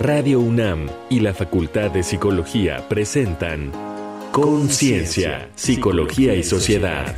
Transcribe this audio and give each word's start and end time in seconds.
Radio 0.00 0.38
UNAM 0.38 0.88
y 1.10 1.18
la 1.18 1.34
Facultad 1.34 1.90
de 1.90 2.04
Psicología 2.04 2.88
presentan 2.88 3.72
Conciencia, 4.30 5.50
Psicología 5.56 6.36
y 6.36 6.44
Sociedad. 6.44 7.16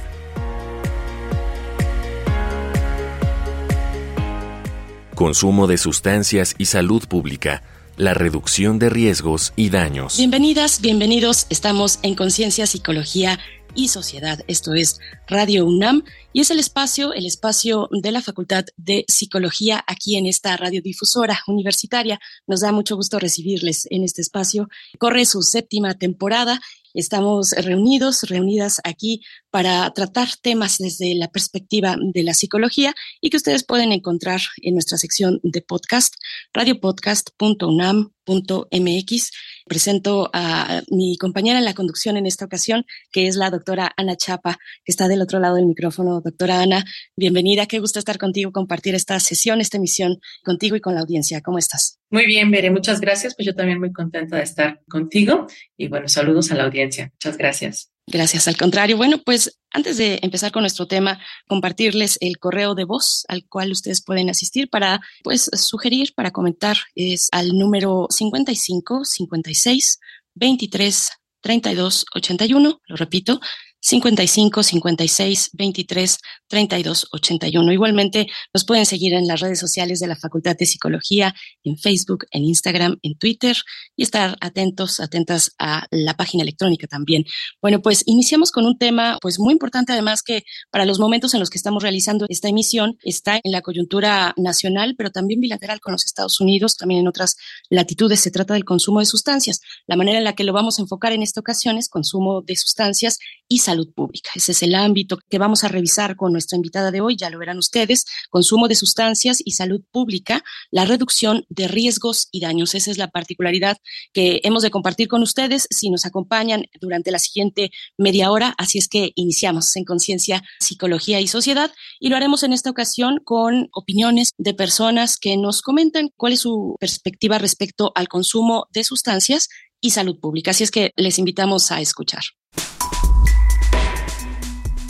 Consumo 5.14 5.66
de 5.66 5.77
sustancias 5.77 6.54
y 6.56 6.64
salud 6.64 7.06
pública. 7.06 7.62
La 8.01 8.14
reducción 8.14 8.78
de 8.78 8.88
riesgos 8.88 9.53
y 9.56 9.69
daños. 9.69 10.16
Bienvenidas, 10.16 10.80
bienvenidos. 10.80 11.46
Estamos 11.51 11.98
en 12.03 12.15
Conciencia, 12.15 12.66
Psicología 12.66 13.38
y 13.74 13.88
Sociedad. 13.88 14.40
Esto 14.48 14.72
es 14.72 14.98
Radio 15.28 15.66
UNAM 15.66 16.05
y 16.33 16.41
es 16.41 16.51
el 16.51 16.60
espacio, 16.60 17.12
el 17.12 17.27
espacio 17.27 17.91
de 17.91 18.10
la 18.10 18.23
Facultad 18.23 18.65
de 18.78 19.05
Psicología 19.06 19.84
aquí 19.87 20.16
en 20.16 20.24
esta 20.24 20.56
radiodifusora 20.56 21.41
universitaria. 21.47 22.19
Nos 22.47 22.62
da 22.62 22.73
mucho 22.73 22.97
gusto 22.97 23.19
recibirles 23.19 23.87
en 23.91 24.03
este 24.03 24.23
espacio. 24.23 24.70
Corre 24.98 25.27
su 25.27 25.42
séptima 25.42 25.92
temporada 25.92 26.59
Estamos 26.92 27.53
reunidos, 27.53 28.23
reunidas 28.23 28.80
aquí 28.83 29.23
para 29.51 29.91
tratar 29.91 30.29
temas 30.41 30.79
desde 30.79 31.15
la 31.15 31.29
perspectiva 31.29 31.97
de 32.01 32.23
la 32.23 32.33
psicología 32.35 32.95
y 33.21 33.31
que 33.31 33.37
ustedes 33.37 33.65
pueden 33.65 33.93
encontrar 33.93 34.41
en 34.63 34.75
nuestra 34.75 34.99
sección 34.99 35.41
de 35.43 35.63
podcast, 35.63 36.15
radiopodcast.unam.mx 36.53 39.31
presento 39.71 40.29
a 40.33 40.83
mi 40.91 41.17
compañera 41.17 41.59
en 41.59 41.65
la 41.65 41.75
conducción 41.75 42.17
en 42.17 42.27
esta 42.27 42.45
ocasión, 42.45 42.85
que 43.13 43.29
es 43.29 43.37
la 43.37 43.51
doctora 43.51 43.93
Ana 43.97 44.17
Chapa, 44.17 44.59
que 44.85 44.93
está 44.93 45.07
del 45.07 45.23
otro 45.23 45.39
lado 45.39 45.55
del 45.55 45.67
micrófono. 45.67 46.21
Doctora 46.21 46.61
Ana, 46.61 46.85
bienvenida. 47.17 47.67
Qué 47.67 47.79
gusto 47.79 48.01
estar 48.01 48.19
contigo, 48.19 48.51
compartir 48.51 48.97
esta 48.97 49.19
sesión, 49.21 49.61
esta 49.61 49.77
emisión 49.77 50.19
contigo 50.43 50.75
y 50.75 50.81
con 50.81 50.95
la 50.95 51.01
audiencia. 51.01 51.41
¿Cómo 51.41 51.59
estás? 51.59 52.01
Muy 52.11 52.27
bien, 52.27 52.51
Bere. 52.51 52.71
Muchas 52.71 53.01
gracias. 53.01 53.37
Pues 53.37 53.47
yo 53.47 53.55
también 53.55 53.79
muy 53.79 53.93
contenta 53.93 54.37
de 54.37 54.43
estar 54.43 54.81
contigo. 54.89 55.47
Y 55.77 55.87
bueno, 55.87 56.09
saludos 56.09 56.51
a 56.51 56.57
la 56.57 56.64
audiencia. 56.64 57.12
Muchas 57.14 57.39
gracias. 57.39 57.92
Gracias, 58.11 58.48
al 58.48 58.56
contrario. 58.56 58.97
Bueno, 58.97 59.19
pues 59.25 59.56
antes 59.70 59.97
de 59.97 60.19
empezar 60.22 60.50
con 60.50 60.64
nuestro 60.64 60.89
tema, 60.89 61.20
compartirles 61.47 62.19
el 62.20 62.39
correo 62.39 62.75
de 62.75 62.83
voz 62.83 63.25
al 63.28 63.47
cual 63.47 63.70
ustedes 63.70 64.02
pueden 64.02 64.28
asistir 64.28 64.69
para, 64.69 65.00
pues, 65.22 65.48
sugerir, 65.55 66.12
para 66.17 66.33
comentar. 66.33 66.77
Es 66.97 67.28
al 67.30 67.56
número 67.56 68.08
55 68.11 69.05
56 69.05 70.00
23 70.34 71.11
32 71.41 72.05
81. 72.12 72.80
Lo 72.84 72.97
repito, 72.97 73.41
55 73.81 74.62
56 74.62 75.50
23 75.55 76.19
32 76.48 77.09
81. 77.12 77.73
Igualmente 77.73 78.27
nos 78.53 78.64
pueden 78.64 78.84
seguir 78.84 79.14
en 79.14 79.27
las 79.27 79.41
redes 79.41 79.59
sociales 79.59 80.00
de 80.00 80.06
la 80.06 80.17
Facultad 80.17 80.56
de 80.56 80.67
Psicología, 80.67 81.34
en 81.64 81.78
Facebook, 81.78 82.27
en 82.31 82.45
Instagram, 82.45 82.98
en 83.03 83.17
Twitter 83.17 83.56
y 83.97 84.03
estar 84.03 84.36
atentos, 84.41 85.01
atentas 85.01 85.53
a 85.58 85.86
la 85.91 86.14
página 86.14 86.42
electrónica 86.42 86.86
también. 86.86 87.25
Bueno, 87.62 87.81
pues 87.81 88.03
iniciamos 88.06 88.53
con 88.53 88.67
un 88.67 88.77
tema 88.78 89.19
pues 89.20 89.39
muy 89.39 89.53
importante 89.53 89.92
además 89.92 90.23
que 90.23 90.45
para 90.70 90.84
los 90.84 90.98
momentos 90.98 91.34
en 91.34 91.41
los 91.41 91.51
que 91.51 91.58
estamos 91.58 91.83
realizando 91.83 92.27
esta 92.28 92.48
emisión 92.48 92.98
está 93.03 93.41
en 93.42 93.53
la 93.53 93.62
coyuntura 93.62 94.34
nacional, 94.36 94.95
pero 94.97 95.11
también 95.11 95.41
bilateral 95.41 95.81
con 95.81 95.92
los 95.92 96.05
Estados 96.05 96.41
Unidos, 96.41 96.77
también 96.77 97.01
en 97.01 97.08
otras 97.08 97.36
latitudes 97.70 98.20
se 98.20 98.31
trata 98.31 98.55
del 98.55 98.64
consumo 98.64 99.01
de 99.01 99.06
sustancias. 99.06 99.61
La 99.86 99.97
manera 99.97 100.19
en 100.19 100.25
la 100.25 100.34
que 100.34 100.45
lo 100.45 100.53
vamos 100.53 100.78
a 100.78 100.83
enfocar 100.83 101.12
en 101.12 101.23
esta 101.23 101.41
ocasión 101.41 101.78
es 101.78 101.89
consumo 101.89 102.42
de 102.42 102.56
sustancias 102.56 103.19
y 103.48 103.58
salud 103.58 103.70
pública. 103.95 104.31
Ese 104.35 104.53
es 104.53 104.63
el 104.63 104.75
ámbito 104.75 105.19
que 105.29 105.39
vamos 105.39 105.65
a 105.65 105.69
revisar 105.69 106.17
con 106.17 106.33
nuestra 106.33 106.57
invitada 106.57 106.91
de 106.91 107.01
hoy, 107.01 107.17
ya 107.17 107.31
lo 107.31 107.39
verán 107.39 107.59
ustedes, 107.59 108.05
consumo 108.31 108.69
de 108.69 108.75
sustancias 108.75 109.41
y 109.45 109.53
salud 109.53 109.83
pública, 109.91 110.43
la 110.71 110.85
reducción 110.85 111.45
de 111.49 111.69
riesgos 111.69 112.29
y 112.31 112.41
daños. 112.41 112.75
Esa 112.75 112.91
es 112.91 112.98
la 112.98 113.09
particularidad 113.09 113.79
que 114.13 114.41
hemos 114.45 114.63
de 114.63 114.71
compartir 114.71 115.09
con 115.09 115.23
ustedes 115.23 115.67
si 115.71 115.91
nos 115.91 116.07
acompañan 116.07 116.65
durante 116.81 117.11
la 117.11 117.19
siguiente 117.19 117.71
media 117.97 118.31
hora. 118.31 118.55
Así 118.59 118.79
es 118.79 118.89
que 118.89 119.13
iniciamos 119.14 119.75
en 119.77 119.85
Conciencia, 119.85 120.42
Psicología 120.61 121.20
y 121.20 121.29
Sociedad 121.29 121.73
y 121.98 122.09
lo 122.09 122.17
haremos 122.17 122.42
en 122.42 122.53
esta 122.53 122.70
ocasión 122.70 123.20
con 123.25 123.69
opiniones 123.73 124.33
de 124.39 124.55
personas 124.55 125.17
que 125.19 125.36
nos 125.36 125.63
comentan 125.63 126.11
cuál 126.17 126.33
es 126.33 126.41
su 126.41 126.77
perspectiva 126.79 127.39
respecto 127.39 127.92
al 127.95 128.09
consumo 128.09 128.66
de 128.72 128.84
sustancias 128.84 129.48
y 129.80 129.91
salud 129.91 130.19
pública. 130.20 130.50
Así 130.50 130.64
es 130.64 130.70
que 130.70 130.92
les 130.97 131.19
invitamos 131.19 131.70
a 131.70 131.80
escuchar. 131.80 132.22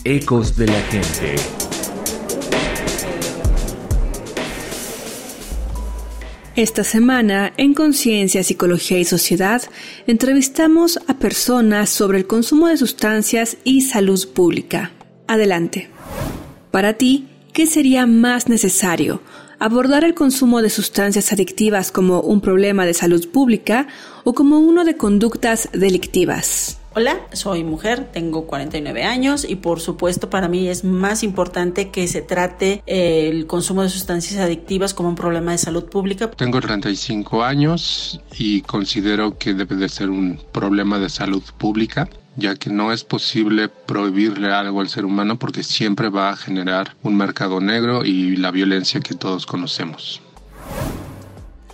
Ecos 0.05 0.57
de 0.57 0.67
la 0.67 0.81
gente. 0.81 1.35
Esta 6.57 6.85
semana, 6.85 7.53
en 7.59 7.75
Conciencia, 7.75 8.43
Psicología 8.43 8.99
y 8.99 9.05
Sociedad, 9.05 9.61
entrevistamos 10.07 10.99
a 11.07 11.19
personas 11.19 11.91
sobre 11.91 12.17
el 12.17 12.27
consumo 12.27 12.69
de 12.69 12.79
sustancias 12.79 13.59
y 13.63 13.83
salud 13.83 14.27
pública. 14.33 14.91
Adelante. 15.27 15.91
Para 16.71 16.95
ti, 16.95 17.29
¿qué 17.53 17.67
sería 17.67 18.07
más 18.07 18.49
necesario? 18.49 19.21
¿Abordar 19.59 20.05
el 20.05 20.15
consumo 20.15 20.63
de 20.63 20.71
sustancias 20.71 21.31
adictivas 21.31 21.93
como 21.93 22.23
un 22.23 22.41
problema 22.41 22.87
de 22.87 22.95
salud 22.95 23.29
pública 23.29 23.87
o 24.25 24.33
como 24.33 24.61
uno 24.61 24.87
de 24.87 24.97
conductas 24.97 25.69
delictivas? 25.75 26.80
Hola, 26.93 27.21
soy 27.33 27.63
mujer, 27.63 28.11
tengo 28.13 28.49
49 28.49 29.05
años 29.05 29.47
y 29.49 29.55
por 29.55 29.79
supuesto 29.79 30.29
para 30.29 30.49
mí 30.49 30.67
es 30.67 30.83
más 30.83 31.23
importante 31.23 31.91
que 31.91 32.09
se 32.09 32.21
trate 32.21 32.83
el 32.87 33.47
consumo 33.47 33.85
de 33.85 33.89
sustancias 33.89 34.41
adictivas 34.41 34.93
como 34.93 35.09
un 35.09 35.15
problema 35.15 35.53
de 35.53 35.59
salud 35.59 35.85
pública. 35.85 36.33
Tengo 36.33 36.61
35 36.61 37.45
años 37.45 38.21
y 38.37 38.63
considero 38.63 39.39
que 39.39 39.55
debe 39.55 39.77
de 39.77 39.89
ser 39.89 40.11
un 40.11 40.41
problema 40.51 40.99
de 40.99 41.09
salud 41.09 41.45
pública 41.59 42.09
ya 42.37 42.57
que 42.57 42.71
no 42.71 42.93
es 42.93 43.05
posible 43.05 43.69
prohibirle 43.69 44.53
algo 44.53 44.81
al 44.81 44.89
ser 44.89 45.05
humano 45.05 45.39
porque 45.39 45.63
siempre 45.63 46.09
va 46.09 46.31
a 46.31 46.37
generar 46.37 46.97
un 47.03 47.17
mercado 47.17 47.61
negro 47.61 48.05
y 48.05 48.37
la 48.37 48.51
violencia 48.51 49.01
que 49.01 49.15
todos 49.15 49.47
conocemos. 49.47 50.21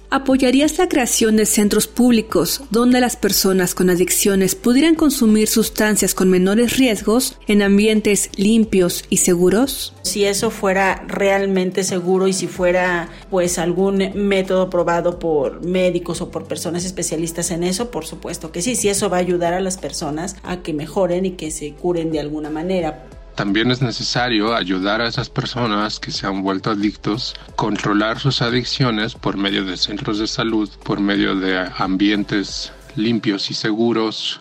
¿Apoyarías 0.09 0.79
la 0.79 0.89
creación 0.89 1.37
de 1.37 1.47
centros 1.47 1.89
públicos 1.89 2.63
donde 2.71 3.01
las 3.01 3.17
personas 3.17 3.75
con 3.75 3.91
adicciones 3.91 4.55
pudieran 4.55 4.95
consumir 4.95 5.49
sustancias 5.49 6.15
con 6.15 6.31
menores 6.31 6.77
riesgos 6.77 7.37
en 7.49 7.61
ambientes 7.61 8.31
limpios 8.37 9.05
y 9.11 9.17
seguros? 9.17 9.95
Si 10.03 10.25
eso 10.25 10.51
fuera 10.51 11.05
realmente 11.09 11.83
seguro 11.83 12.29
y 12.29 12.33
si 12.33 12.47
fuera 12.47 13.09
pues 13.31 13.59
algún 13.59 14.13
método 14.15 14.71
probado 14.71 15.19
por 15.19 15.65
médicos 15.65 16.21
o 16.21 16.31
por 16.31 16.45
personas 16.47 16.85
especialistas 16.85 17.51
en 17.51 17.65
eso, 17.65 17.91
por 17.91 18.07
supuesto 18.07 18.53
que 18.53 18.63
sí, 18.63 18.77
si 18.77 18.89
eso 18.89 19.11
va 19.11 19.17
a 19.17 19.21
ayudar 19.21 19.55
a 19.55 19.61
las 19.61 19.77
personas 19.77 20.37
a 20.45 20.63
que 20.63 20.73
mejoren 20.73 21.27
y 21.27 21.33
que 21.33 21.51
se 21.51 21.73
curen 21.73 22.13
de 22.13 22.21
alguna 22.21 22.49
manera. 22.49 23.09
También 23.37 23.71
es 23.71 23.83
necesario 23.83 24.55
ayudar 24.55 25.03
a 25.03 25.09
esas 25.09 25.29
personas 25.29 26.01
que 26.01 26.11
se 26.11 26.27
han 26.27 26.43
vuelto 26.43 26.71
adictos, 26.71 27.35
controlar 27.55 28.19
sus 28.19 28.41
adicciones 28.41 29.15
por 29.15 29.37
medio 29.37 29.65
de 29.67 29.77
centros 29.77 30.19
de 30.19 30.27
salud, 30.27 30.71
por 30.83 31.01
medio 31.01 31.37
de 31.37 31.69
ambientes 31.77 32.73
limpios 32.97 33.51
y 33.51 33.55
seguros. 33.55 34.41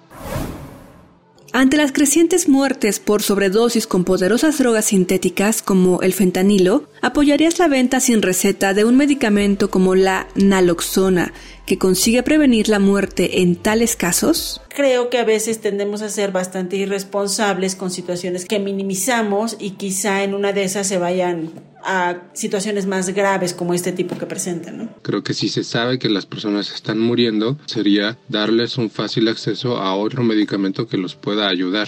Ante 1.51 1.77
las 1.77 1.91
crecientes 1.91 2.49
muertes 2.49 2.99
por 2.99 3.21
sobredosis 3.21 3.87
con 3.87 4.03
poderosas 4.03 4.57
drogas 4.57 4.85
sintéticas 4.85 5.61
como 5.61 6.01
el 6.01 6.13
fentanilo, 6.13 6.89
¿apoyarías 7.01 7.59
la 7.59 7.67
venta 7.67 7.99
sin 7.99 8.21
receta 8.21 8.73
de 8.73 8.83
un 8.83 8.97
medicamento 8.97 9.69
como 9.69 9.95
la 9.95 10.27
naloxona, 10.35 11.31
que 11.65 11.77
consigue 11.77 12.23
prevenir 12.23 12.69
la 12.69 12.79
muerte 12.79 13.41
en 13.41 13.55
tales 13.55 13.95
casos? 13.95 14.61
Creo 14.69 15.09
que 15.09 15.17
a 15.17 15.25
veces 15.25 15.61
tendemos 15.61 16.01
a 16.01 16.09
ser 16.09 16.31
bastante 16.31 16.77
irresponsables 16.77 17.75
con 17.75 17.91
situaciones 17.91 18.45
que 18.45 18.59
minimizamos 18.59 19.57
y 19.59 19.71
quizá 19.71 20.23
en 20.23 20.33
una 20.33 20.53
de 20.53 20.63
esas 20.63 20.87
se 20.87 20.97
vayan 20.97 21.51
a 21.83 22.17
situaciones 22.33 22.87
más 22.87 23.09
graves 23.09 23.53
como 23.53 23.73
este 23.73 23.91
tipo 23.91 24.17
que 24.17 24.25
presentan. 24.25 24.77
¿no? 24.77 24.89
Creo 25.01 25.23
que 25.23 25.33
si 25.33 25.49
se 25.49 25.63
sabe 25.63 25.99
que 25.99 26.09
las 26.09 26.25
personas 26.25 26.73
están 26.73 26.99
muriendo, 26.99 27.57
sería 27.65 28.17
darles 28.27 28.77
un 28.77 28.89
fácil 28.89 29.27
acceso 29.27 29.77
a 29.77 29.95
otro 29.95 30.23
medicamento 30.23 30.87
que 30.87 30.97
los 30.97 31.15
pueda 31.15 31.47
ayudar. 31.47 31.87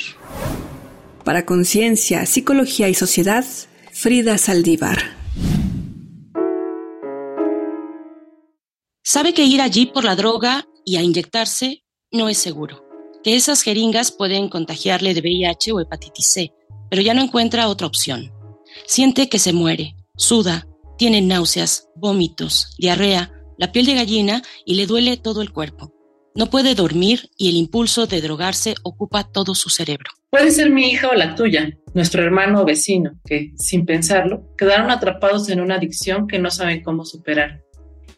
Para 1.24 1.46
Conciencia, 1.46 2.26
Psicología 2.26 2.88
y 2.90 2.94
Sociedad, 2.94 3.46
Frida 3.92 4.38
Saldívar. 4.38 5.17
Sabe 9.10 9.34
que 9.34 9.46
ir 9.46 9.62
allí 9.62 9.86
por 9.86 10.04
la 10.04 10.18
droga 10.18 10.68
y 10.84 10.98
a 10.98 11.02
inyectarse 11.02 11.86
no 12.12 12.28
es 12.28 12.40
seguro, 12.40 12.84
que 13.24 13.38
esas 13.38 13.62
jeringas 13.62 14.12
pueden 14.12 14.50
contagiarle 14.50 15.14
de 15.14 15.22
VIH 15.22 15.72
o 15.72 15.80
hepatitis 15.80 16.28
C, 16.28 16.52
pero 16.90 17.02
ya 17.02 17.14
no 17.14 17.22
encuentra 17.22 17.70
otra 17.70 17.88
opción. 17.88 18.34
Siente 18.86 19.30
que 19.30 19.40
se 19.40 19.54
muere, 19.54 19.96
suda, 20.18 20.68
tiene 20.98 21.22
náuseas, 21.22 21.88
vómitos, 21.96 22.76
diarrea, 22.78 23.32
la 23.58 23.72
piel 23.72 23.86
de 23.86 23.94
gallina 23.94 24.42
y 24.66 24.76
le 24.76 24.88
duele 24.88 25.16
todo 25.16 25.42
el 25.42 25.54
cuerpo. 25.54 25.94
No 26.36 26.50
puede 26.50 26.76
dormir 26.76 27.30
y 27.38 27.48
el 27.48 27.56
impulso 27.56 28.08
de 28.08 28.20
drogarse 28.20 28.76
ocupa 28.84 29.24
todo 29.24 29.56
su 29.56 29.70
cerebro. 29.70 30.12
Puede 30.32 30.52
ser 30.52 30.70
mi 30.70 30.90
hija 30.90 31.08
o 31.08 31.14
la 31.14 31.34
tuya, 31.34 31.70
nuestro 31.94 32.24
hermano 32.24 32.62
o 32.62 32.66
vecino, 32.66 33.12
que, 33.24 33.54
sin 33.56 33.86
pensarlo, 33.86 34.54
quedaron 34.58 34.92
atrapados 34.92 35.48
en 35.48 35.62
una 35.62 35.76
adicción 35.76 36.28
que 36.28 36.40
no 36.40 36.52
saben 36.52 36.84
cómo 36.84 37.06
superar 37.06 37.62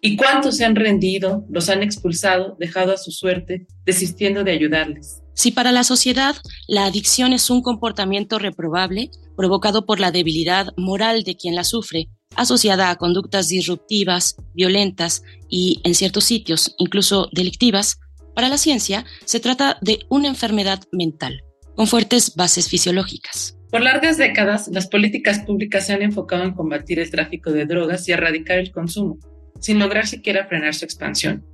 ¿Y 0.02 0.16
cuántos 0.16 0.56
se 0.56 0.64
han 0.64 0.78
rendido, 0.78 1.46
los 1.50 1.68
han 1.68 1.84
expulsado, 1.84 2.56
dejado 2.58 2.94
a 2.94 2.98
su 2.98 3.12
suerte, 3.12 3.68
desistiendo 3.86 4.46
de 4.46 4.52
ayudarles? 4.52 5.22
Si 5.34 5.52
para 5.52 5.74
la 5.74 5.84
sociedad 5.84 6.38
la 6.68 6.86
adicción 6.86 7.34
es 7.34 7.50
un 7.50 7.62
comportamiento 7.62 8.40
reprobable, 8.40 9.12
provocado 9.36 9.86
por 9.86 10.00
la 10.00 10.12
debilidad 10.12 10.68
moral 10.78 11.24
de 11.24 11.36
quien 11.36 11.56
la 11.56 11.66
sufre, 11.66 12.10
asociada 12.36 12.90
a 12.90 12.96
conductas 12.96 13.50
disruptivas, 13.50 14.38
violentas 14.54 15.24
y, 15.50 15.82
en 15.84 15.96
ciertos 15.96 16.24
sitios, 16.24 16.76
incluso 16.78 17.28
delictivas, 17.34 18.00
para 18.36 18.48
la 18.48 18.58
ciencia 18.58 19.04
se 19.26 19.42
trata 19.42 19.80
de 19.82 20.00
una 20.10 20.30
enfermedad 20.30 20.82
mental, 20.94 21.44
con 21.76 21.88
fuertes 21.88 22.36
bases 22.36 22.70
fisiológicas. 22.70 23.58
Por 23.70 23.82
largas 23.82 24.18
décadas, 24.18 24.70
las 24.72 24.88
políticas 24.88 25.40
públicas 25.40 25.86
se 25.86 25.94
han 25.94 26.02
enfocado 26.02 26.44
en 26.44 26.54
combatir 26.54 27.00
el 27.00 27.12
tráfico 27.12 27.52
de 27.52 27.66
drogas 27.66 28.08
y 28.08 28.14
erradicar 28.14 28.60
el 28.60 28.72
consumo, 28.72 29.20
sin 29.60 29.80
lograr 29.80 30.08
siquiera 30.08 30.48
frenar 30.48 30.74
su 30.76 30.86
expansión. 30.86 31.46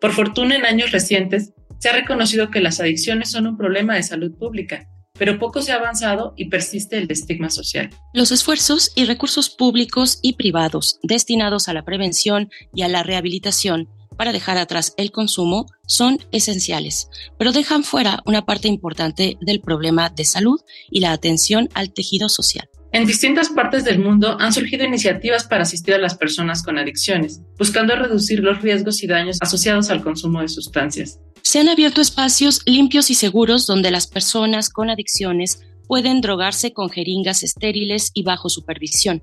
Por 0.00 0.12
fortuna, 0.12 0.56
en 0.56 0.64
años 0.64 0.92
recientes, 0.92 1.52
se 1.78 1.88
ha 1.88 1.92
reconocido 1.92 2.50
que 2.50 2.60
las 2.60 2.80
adicciones 2.80 3.30
son 3.30 3.46
un 3.46 3.56
problema 3.56 3.94
de 3.94 4.02
salud 4.02 4.36
pública, 4.36 4.86
pero 5.18 5.38
poco 5.38 5.62
se 5.62 5.72
ha 5.72 5.76
avanzado 5.76 6.34
y 6.36 6.48
persiste 6.48 6.98
el 6.98 7.10
estigma 7.10 7.50
social. 7.50 7.90
Los 8.14 8.32
esfuerzos 8.32 8.92
y 8.94 9.04
recursos 9.04 9.50
públicos 9.50 10.18
y 10.22 10.34
privados 10.34 10.98
destinados 11.02 11.68
a 11.68 11.74
la 11.74 11.84
prevención 11.84 12.50
y 12.74 12.82
a 12.82 12.88
la 12.88 13.02
rehabilitación 13.02 13.88
para 14.16 14.32
dejar 14.32 14.58
atrás 14.58 14.92
el 14.98 15.12
consumo 15.12 15.66
son 15.86 16.18
esenciales, 16.30 17.08
pero 17.38 17.52
dejan 17.52 17.84
fuera 17.84 18.22
una 18.26 18.44
parte 18.44 18.68
importante 18.68 19.38
del 19.40 19.62
problema 19.62 20.10
de 20.10 20.26
salud 20.26 20.60
y 20.90 21.00
la 21.00 21.12
atención 21.12 21.70
al 21.72 21.94
tejido 21.94 22.28
social. 22.28 22.68
En 22.92 23.06
distintas 23.06 23.50
partes 23.50 23.84
del 23.84 24.00
mundo 24.00 24.36
han 24.40 24.52
surgido 24.52 24.84
iniciativas 24.84 25.44
para 25.44 25.62
asistir 25.62 25.94
a 25.94 25.98
las 25.98 26.16
personas 26.16 26.62
con 26.62 26.78
adicciones, 26.78 27.40
buscando 27.58 27.94
reducir 27.94 28.40
los 28.40 28.62
riesgos 28.62 29.02
y 29.02 29.06
daños 29.06 29.38
asociados 29.40 29.90
al 29.90 30.02
consumo 30.02 30.40
de 30.40 30.48
sustancias. 30.48 31.20
Se 31.42 31.60
han 31.60 31.68
abierto 31.68 32.00
espacios 32.00 32.62
limpios 32.66 33.10
y 33.10 33.14
seguros 33.14 33.66
donde 33.66 33.90
las 33.90 34.06
personas 34.06 34.70
con 34.70 34.90
adicciones 34.90 35.60
pueden 35.86 36.20
drogarse 36.20 36.72
con 36.72 36.90
jeringas 36.90 37.42
estériles 37.42 38.10
y 38.12 38.22
bajo 38.22 38.48
supervisión 38.48 39.22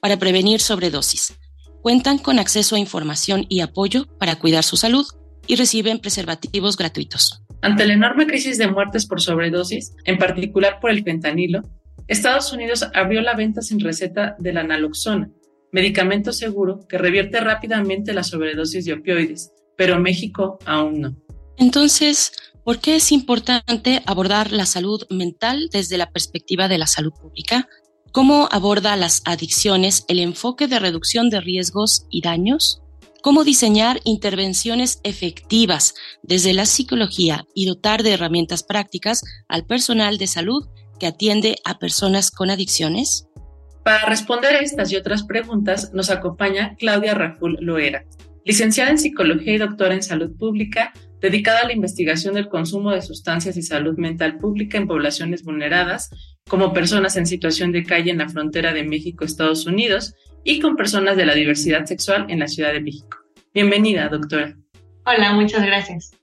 para 0.00 0.16
prevenir 0.16 0.60
sobredosis 0.60 1.34
cuentan 1.82 2.18
con 2.18 2.38
acceso 2.38 2.76
a 2.76 2.78
información 2.78 3.46
y 3.48 3.60
apoyo 3.60 4.06
para 4.18 4.36
cuidar 4.36 4.64
su 4.64 4.76
salud 4.76 5.06
y 5.46 5.56
reciben 5.56 5.98
preservativos 5.98 6.76
gratuitos. 6.76 7.42
Ante 7.62 7.86
la 7.86 7.94
enorme 7.94 8.26
crisis 8.26 8.58
de 8.58 8.68
muertes 8.68 9.06
por 9.06 9.20
sobredosis, 9.20 9.94
en 10.04 10.18
particular 10.18 10.78
por 10.80 10.90
el 10.90 11.02
fentanilo, 11.02 11.62
Estados 12.08 12.52
Unidos 12.54 12.86
abrió 12.94 13.20
la 13.20 13.34
venta 13.34 13.60
sin 13.60 13.80
receta 13.80 14.34
de 14.38 14.54
la 14.54 14.64
naloxona, 14.64 15.30
medicamento 15.70 16.32
seguro 16.32 16.86
que 16.88 16.96
revierte 16.96 17.38
rápidamente 17.38 18.14
la 18.14 18.24
sobredosis 18.24 18.86
de 18.86 18.94
opioides, 18.94 19.52
pero 19.76 20.00
México 20.00 20.58
aún 20.64 21.00
no. 21.02 21.16
Entonces, 21.58 22.32
¿por 22.64 22.78
qué 22.78 22.96
es 22.96 23.12
importante 23.12 24.02
abordar 24.06 24.52
la 24.52 24.64
salud 24.64 25.02
mental 25.10 25.68
desde 25.70 25.98
la 25.98 26.10
perspectiva 26.10 26.66
de 26.66 26.78
la 26.78 26.86
salud 26.86 27.12
pública? 27.12 27.68
¿Cómo 28.10 28.48
aborda 28.50 28.96
las 28.96 29.20
adicciones 29.26 30.06
el 30.08 30.18
enfoque 30.18 30.66
de 30.66 30.78
reducción 30.78 31.28
de 31.28 31.42
riesgos 31.42 32.06
y 32.08 32.22
daños? 32.22 32.80
¿Cómo 33.22 33.44
diseñar 33.44 34.00
intervenciones 34.04 35.00
efectivas 35.02 35.94
desde 36.22 36.54
la 36.54 36.64
psicología 36.64 37.44
y 37.54 37.66
dotar 37.66 38.02
de 38.02 38.12
herramientas 38.12 38.62
prácticas 38.62 39.22
al 39.46 39.66
personal 39.66 40.16
de 40.16 40.26
salud 40.26 40.68
que 40.98 41.06
atiende 41.06 41.56
a 41.64 41.78
personas 41.78 42.30
con 42.30 42.50
adicciones? 42.50 43.28
Para 43.84 44.06
responder 44.06 44.54
a 44.54 44.60
estas 44.60 44.92
y 44.92 44.96
otras 44.96 45.22
preguntas 45.22 45.92
nos 45.94 46.10
acompaña 46.10 46.76
Claudia 46.78 47.14
Raful 47.14 47.56
Loera, 47.60 48.04
licenciada 48.44 48.90
en 48.90 48.98
Psicología 48.98 49.54
y 49.54 49.58
doctora 49.58 49.94
en 49.94 50.02
Salud 50.02 50.36
Pública, 50.36 50.92
dedicada 51.20 51.60
a 51.60 51.66
la 51.66 51.72
investigación 51.72 52.34
del 52.34 52.48
consumo 52.48 52.90
de 52.90 53.02
sustancias 53.02 53.56
y 53.56 53.62
salud 53.62 53.96
mental 53.96 54.38
pública 54.38 54.78
en 54.78 54.86
poblaciones 54.86 55.42
vulneradas, 55.42 56.10
como 56.48 56.72
personas 56.72 57.16
en 57.16 57.26
situación 57.26 57.72
de 57.72 57.84
calle 57.84 58.10
en 58.10 58.18
la 58.18 58.28
frontera 58.28 58.72
de 58.72 58.84
México-Estados 58.84 59.66
Unidos 59.66 60.14
y 60.44 60.60
con 60.60 60.76
personas 60.76 61.16
de 61.16 61.26
la 61.26 61.34
diversidad 61.34 61.84
sexual 61.86 62.26
en 62.28 62.40
la 62.40 62.48
Ciudad 62.48 62.72
de 62.72 62.80
México. 62.80 63.18
Bienvenida, 63.52 64.08
doctora. 64.08 64.56
Hola, 65.04 65.32
muchas 65.32 65.64
gracias. 65.64 66.17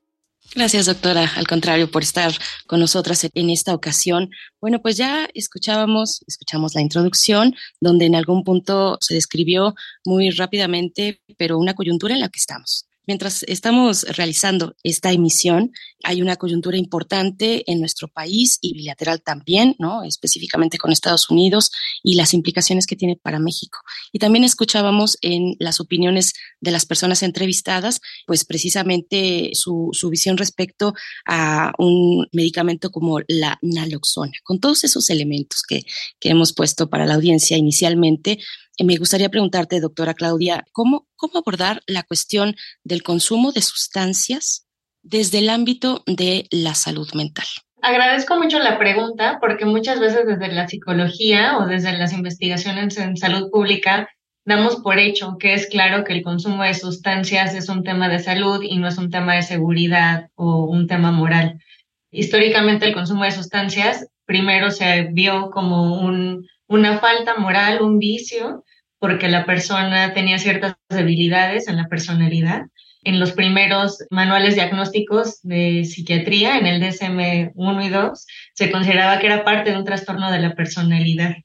Gracias, 0.54 0.86
doctora. 0.86 1.32
Al 1.36 1.48
contrario, 1.48 1.90
por 1.90 2.04
estar 2.04 2.34
con 2.68 2.80
nosotras 2.80 3.28
en 3.34 3.50
esta 3.50 3.74
ocasión. 3.74 4.30
Bueno, 4.62 4.82
pues 4.82 4.96
ya 4.96 5.28
escuchábamos, 5.34 6.24
escuchamos 6.28 6.76
la 6.76 6.82
introducción, 6.82 7.56
donde 7.82 8.06
en 8.06 8.16
algún 8.16 8.44
punto 8.44 8.98
se 9.02 9.16
describió 9.16 9.76
muy 10.06 10.30
rápidamente, 10.30 11.22
pero 11.38 11.58
una 11.58 11.74
coyuntura 11.74 12.14
en 12.14 12.22
la 12.22 12.30
que 12.30 12.40
estamos. 12.40 12.88
Mientras 13.08 13.44
estamos 13.44 14.04
realizando 14.04 14.76
esta 14.84 15.12
emisión, 15.12 15.72
hay 16.04 16.22
una 16.22 16.38
coyuntura 16.38 16.78
importante 16.78 17.64
en 17.72 17.80
nuestro 17.80 18.08
país 18.08 18.58
y 18.62 18.74
bilateral 18.74 19.22
también, 19.22 19.76
¿no? 19.78 20.04
Específicamente 20.04 20.80
con 20.80 20.92
Estados 20.92 21.30
Unidos 21.30 21.70
y 22.02 22.16
las 22.16 22.34
implicaciones 22.34 22.88
que 22.88 22.96
tiene 22.96 23.16
para 23.16 23.40
México. 23.40 23.78
Y 24.12 24.20
también 24.20 24.44
escuchábamos 24.44 25.18
en 25.22 25.56
las 25.60 25.80
opiniones 25.80 26.34
de 26.66 26.72
las 26.72 26.86
personas 26.86 27.24
entrevistadas, 27.24 28.02
pues 28.26 28.44
precisamente 28.44 29.52
su, 29.54 29.90
su 29.94 30.10
visión 30.10 30.36
respecto 30.38 30.94
a 31.26 31.72
un 31.78 32.28
medicamento 32.34 32.90
como 32.90 33.20
la 33.28 33.58
naloxona. 33.62 34.34
Con 34.44 34.60
todos 34.60 34.84
esos 34.84 35.10
elementos 35.10 35.62
que, 35.62 35.84
que 36.20 36.30
hemos 36.30 36.54
puesto 36.54 36.90
para 36.90 37.06
la 37.06 37.14
audiencia 37.14 37.56
inicialmente, 37.56 38.40
me 38.84 38.98
gustaría 38.98 39.30
preguntarte, 39.30 39.80
doctora 39.80 40.14
Claudia, 40.14 40.66
¿cómo, 40.74 41.08
¿cómo 41.16 41.38
abordar 41.38 41.82
la 41.88 42.04
cuestión 42.04 42.56
del 42.84 43.04
consumo 43.04 43.52
de 43.52 43.62
sustancias 43.62 44.68
desde 45.02 45.38
el 45.38 45.50
ámbito 45.50 46.04
de 46.08 46.48
la 46.50 46.76
salud 46.76 47.08
mental? 47.14 47.46
Agradezco 47.82 48.36
mucho 48.38 48.58
la 48.58 48.80
pregunta 48.80 49.38
porque 49.40 49.66
muchas 49.66 50.00
veces 50.00 50.26
desde 50.26 50.52
la 50.52 50.68
psicología 50.68 51.60
o 51.60 51.68
desde 51.68 51.96
las 51.96 52.14
investigaciones 52.14 52.98
en 52.98 53.16
salud 53.16 53.52
pública 53.52 54.10
damos 54.46 54.78
por 54.78 55.00
hecho 55.00 55.38
que 55.40 55.54
es 55.54 55.68
claro 55.68 56.04
que 56.04 56.14
el 56.14 56.24
consumo 56.24 56.64
de 56.64 56.74
sustancias 56.74 57.54
es 57.56 57.68
un 57.68 57.84
tema 57.84 58.08
de 58.08 58.20
salud 58.20 58.62
y 58.64 58.78
no 58.78 58.88
es 58.88 58.98
un 58.98 59.10
tema 59.10 59.36
de 59.36 59.42
seguridad 59.42 60.30
o 60.36 60.66
un 60.66 60.88
tema 60.88 61.12
moral. 61.12 61.60
Históricamente 62.12 62.86
el 62.86 62.94
consumo 62.94 63.24
de 63.24 63.32
sustancias 63.32 64.08
primero 64.26 64.72
se 64.72 65.10
vio 65.12 65.52
como 65.52 66.00
un 66.00 66.48
una 66.68 67.00
falta 67.00 67.38
moral, 67.38 67.82
un 67.82 68.00
vicio, 68.00 68.64
porque 69.00 69.30
la 69.30 69.46
persona 69.46 70.14
tenía 70.14 70.38
ciertas 70.40 70.76
debilidades 70.90 71.68
en 71.68 71.78
la 71.78 71.88
personalidad. 71.88 72.64
En 73.04 73.20
los 73.20 73.34
primeros 73.34 74.04
manuales 74.10 74.56
diagnósticos 74.56 75.42
de 75.44 75.86
psiquiatría, 75.86 76.58
en 76.58 76.66
el 76.66 76.82
DSM-1 76.82 77.86
y 77.86 77.90
2, 77.90 78.28
se 78.56 78.72
consideraba 78.72 79.20
que 79.20 79.28
era 79.28 79.44
parte 79.44 79.72
de 79.72 79.78
un 79.78 79.86
trastorno 79.86 80.32
de 80.32 80.40
la 80.40 80.56
personalidad. 80.56 81.36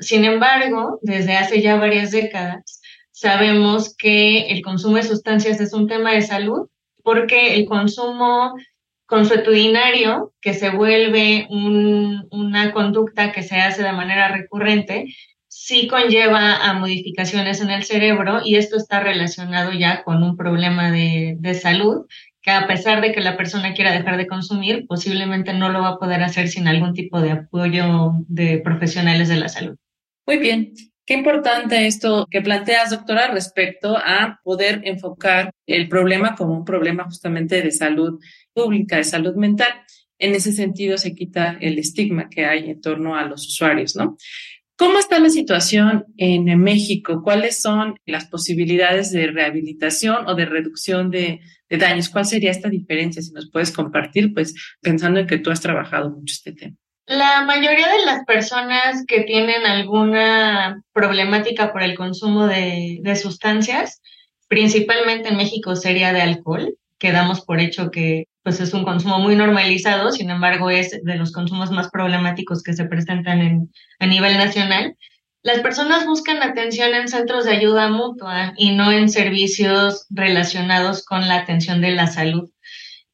Sin 0.00 0.24
embargo, 0.24 0.98
desde 1.02 1.36
hace 1.36 1.60
ya 1.60 1.76
varias 1.76 2.10
décadas, 2.10 2.80
sabemos 3.10 3.94
que 3.96 4.48
el 4.48 4.62
consumo 4.62 4.96
de 4.96 5.02
sustancias 5.02 5.60
es 5.60 5.72
un 5.72 5.88
tema 5.88 6.12
de 6.12 6.22
salud 6.22 6.68
porque 7.02 7.54
el 7.54 7.66
consumo 7.66 8.54
consuetudinario, 9.06 10.34
que 10.40 10.52
se 10.52 10.70
vuelve 10.70 11.46
una 11.50 12.72
conducta 12.72 13.32
que 13.32 13.42
se 13.42 13.56
hace 13.56 13.82
de 13.82 13.92
manera 13.92 14.28
recurrente, 14.28 15.06
sí 15.48 15.88
conlleva 15.88 16.56
a 16.56 16.74
modificaciones 16.74 17.62
en 17.62 17.70
el 17.70 17.84
cerebro 17.84 18.40
y 18.44 18.56
esto 18.56 18.76
está 18.76 19.00
relacionado 19.00 19.72
ya 19.72 20.04
con 20.04 20.22
un 20.22 20.36
problema 20.36 20.90
de, 20.92 21.36
de 21.38 21.54
salud 21.54 22.04
que 22.42 22.50
a 22.50 22.66
pesar 22.66 23.00
de 23.00 23.12
que 23.12 23.20
la 23.20 23.36
persona 23.36 23.74
quiera 23.74 23.92
dejar 23.92 24.16
de 24.16 24.26
consumir, 24.26 24.86
posiblemente 24.86 25.54
no 25.54 25.70
lo 25.70 25.80
va 25.80 25.88
a 25.88 25.98
poder 25.98 26.22
hacer 26.22 26.48
sin 26.48 26.68
algún 26.68 26.94
tipo 26.94 27.20
de 27.20 27.32
apoyo 27.32 28.12
de 28.28 28.58
profesionales 28.58 29.28
de 29.28 29.36
la 29.36 29.48
salud. 29.48 29.76
Muy 30.28 30.36
bien. 30.36 30.74
Qué 31.06 31.14
importante 31.14 31.86
esto 31.86 32.26
que 32.30 32.42
planteas, 32.42 32.90
doctora, 32.90 33.28
respecto 33.28 33.96
a 33.96 34.38
poder 34.44 34.82
enfocar 34.84 35.52
el 35.66 35.88
problema 35.88 36.36
como 36.36 36.52
un 36.52 36.66
problema 36.66 37.04
justamente 37.04 37.62
de 37.62 37.70
salud 37.70 38.20
pública, 38.52 38.98
de 38.98 39.04
salud 39.04 39.34
mental. 39.36 39.72
En 40.18 40.34
ese 40.34 40.52
sentido 40.52 40.98
se 40.98 41.14
quita 41.14 41.56
el 41.62 41.78
estigma 41.78 42.28
que 42.28 42.44
hay 42.44 42.68
en 42.68 42.78
torno 42.82 43.16
a 43.16 43.24
los 43.24 43.46
usuarios, 43.46 43.96
¿no? 43.96 44.18
¿Cómo 44.76 44.98
está 44.98 45.18
la 45.18 45.30
situación 45.30 46.04
en 46.18 46.44
México? 46.60 47.22
¿Cuáles 47.24 47.62
son 47.62 47.94
las 48.04 48.26
posibilidades 48.26 49.10
de 49.10 49.28
rehabilitación 49.28 50.26
o 50.26 50.34
de 50.34 50.44
reducción 50.44 51.10
de, 51.10 51.40
de, 51.70 51.76
daños? 51.78 52.10
¿Cuál 52.10 52.26
sería 52.26 52.50
esta 52.50 52.68
diferencia? 52.68 53.22
Si 53.22 53.32
nos 53.32 53.50
puedes 53.50 53.72
compartir, 53.72 54.34
pues 54.34 54.54
pensando 54.82 55.20
en 55.20 55.26
que 55.26 55.38
tú 55.38 55.50
has 55.50 55.62
trabajado 55.62 56.10
mucho 56.10 56.34
este 56.34 56.52
tema. 56.52 56.76
La 57.08 57.42
mayoría 57.42 57.88
de 57.88 58.04
las 58.04 58.26
personas 58.26 59.06
que 59.06 59.22
tienen 59.22 59.64
alguna 59.64 60.82
problemática 60.92 61.72
por 61.72 61.82
el 61.82 61.96
consumo 61.96 62.46
de, 62.46 63.00
sustancias, 63.16 64.02
principalmente 64.46 65.30
en 65.30 65.38
México 65.38 65.74
sería 65.74 66.12
de 66.12 66.20
alcohol, 66.20 66.76
que 66.98 67.10
damos 67.10 67.40
por 67.40 67.60
hecho 67.60 67.90
que 67.90 68.26
pues 68.42 68.60
es 68.60 68.74
un 68.74 68.84
consumo 68.84 69.20
muy 69.20 69.36
normalizado, 69.36 70.10
sin 70.10 70.28
embargo 70.28 70.68
es 70.68 71.02
de 71.02 71.14
los 71.16 71.32
consumos 71.32 71.70
más 71.70 71.88
problemáticos 71.90 72.62
que 72.62 72.74
se 72.74 72.84
presentan 72.84 73.40
en, 73.40 73.72
a 74.00 74.06
nivel 74.06 74.36
nacional. 74.36 74.94
Las 75.42 75.60
personas 75.60 76.04
buscan 76.04 76.42
atención 76.42 76.94
en 76.94 77.08
centros 77.08 77.46
de 77.46 77.52
ayuda 77.52 77.88
mutua 77.88 78.52
y 78.58 78.72
no 78.72 78.92
en 78.92 79.08
servicios 79.08 80.04
relacionados 80.10 81.06
con 81.06 81.26
la 81.26 81.36
atención 81.36 81.80
de 81.80 81.92
la 81.92 82.06
salud. 82.06 82.50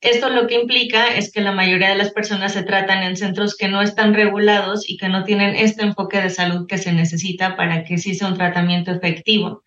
Esto 0.05 0.29
lo 0.29 0.47
que 0.47 0.61
implica 0.61 1.17
es 1.17 1.33
que 1.33 1.41
la 1.41 1.53
mayoría 1.53 1.89
de 1.89 1.97
las 1.97 2.11
personas 2.11 2.53
se 2.53 2.63
tratan 2.63 3.03
en 3.03 3.17
centros 3.17 3.57
que 3.57 3.69
no 3.69 3.81
están 3.81 4.13
regulados 4.13 4.85
y 4.87 4.99
que 4.99 5.09
no 5.09 5.25
tienen 5.25 5.57
este 5.57 5.83
enfoque 5.83 6.21
de 6.21 6.29
salud 6.29 6.67
que 6.69 6.77
se 6.77 6.93
necesita 6.93 7.57
para 7.57 7.85
que 7.85 7.97
sí 7.97 8.15
sea 8.15 8.29
un 8.29 8.37
tratamiento 8.37 8.91
efectivo. 8.91 9.63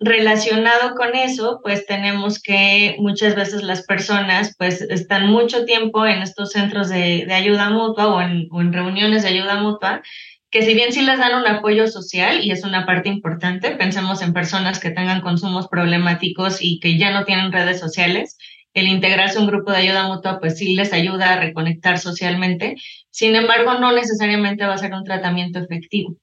Relacionado 0.00 0.96
con 0.96 1.14
eso, 1.14 1.60
pues 1.62 1.86
tenemos 1.86 2.42
que 2.42 2.96
muchas 2.98 3.36
veces 3.36 3.62
las 3.62 3.86
personas 3.86 4.56
pues 4.58 4.82
están 4.82 5.28
mucho 5.28 5.64
tiempo 5.64 6.04
en 6.04 6.20
estos 6.20 6.50
centros 6.50 6.88
de, 6.88 7.24
ayuda 7.32 7.70
mutua 7.70 8.08
o 8.08 8.20
en, 8.20 8.48
o 8.50 8.60
en 8.60 8.72
reuniones 8.72 9.22
de 9.22 9.28
ayuda 9.28 9.62
mutua 9.62 10.02
que 10.50 10.62
si 10.62 10.74
bien 10.74 10.92
sí 10.92 11.02
les 11.02 11.18
dan 11.18 11.34
un 11.34 11.46
apoyo 11.46 11.86
social 11.86 12.44
y 12.44 12.50
es 12.50 12.64
una 12.64 12.86
parte 12.86 13.08
importante, 13.08 13.72
pensemos 13.72 14.22
en 14.22 14.32
personas 14.32 14.80
que 14.80 14.90
tengan 14.90 15.20
consumos 15.20 15.68
problemáticos 15.68 16.58
y 16.60 16.80
que 16.80 16.98
ya 16.98 17.12
no 17.12 17.24
tienen 17.24 17.52
redes 17.52 17.78
sociales, 17.78 18.35
el 18.76 18.88
integrarse 18.88 19.38
a 19.38 19.40
un 19.40 19.46
grupo 19.46 19.72
de 19.72 19.78
ayuda 19.78 20.06
mutua, 20.06 20.38
pues 20.38 20.58
sí 20.58 20.74
les 20.74 20.92
ayuda 20.92 21.32
a 21.32 21.40
reconectar 21.40 21.98
socialmente. 21.98 22.76
Sin 23.10 23.34
embargo, 23.34 23.74
no 23.80 23.90
necesariamente 23.92 24.66
va 24.66 24.74
a 24.74 24.78
ser 24.78 24.92
un 24.92 25.02
tratamiento 25.02 25.58
efectivo. 25.58 26.16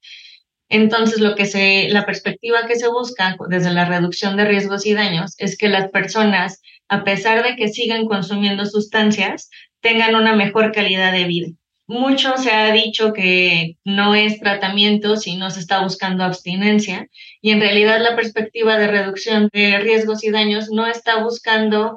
Entonces, 0.69 1.19
lo 1.19 1.33
que 1.33 1.48
se, 1.48 1.89
la 1.89 2.05
perspectiva 2.05 2.67
que 2.67 2.75
se 2.75 2.88
busca 2.88 3.36
desde 3.50 3.74
la 3.74 3.86
reducción 3.86 4.38
de 4.38 4.45
riesgos 4.45 4.86
y 4.86 4.93
daños 4.93 5.33
es 5.39 5.57
que 5.57 5.67
las 5.67 5.89
personas, 5.89 6.62
a 6.89 7.03
pesar 7.03 7.43
de 7.43 7.55
que 7.55 7.69
sigan 7.69 8.05
consumiendo 8.05 8.67
sustancias, 8.67 9.50
tengan 9.81 10.13
una 10.13 10.36
mejor 10.36 10.72
calidad 10.72 11.12
de 11.12 11.25
vida. 11.25 11.48
Mucho 11.88 12.38
se 12.38 12.51
ha 12.51 12.72
dicho 12.72 13.13
que 13.13 13.77
no 13.83 14.13
es 14.13 14.39
tratamiento 14.39 15.15
si 15.15 15.38
no 15.38 15.50
se 15.50 15.60
está 15.60 15.81
buscando 15.81 16.24
abstinencia 16.24 17.10
y 17.41 17.50
en 17.50 17.60
realidad 17.60 18.00
la 18.00 18.15
perspectiva 18.15 18.77
de 18.77 18.88
reducción 18.88 19.50
de 19.51 19.79
riesgos 19.79 20.24
y 20.24 20.29
daños 20.29 20.69
no 20.72 20.86
está 20.88 21.24
buscando 21.24 21.95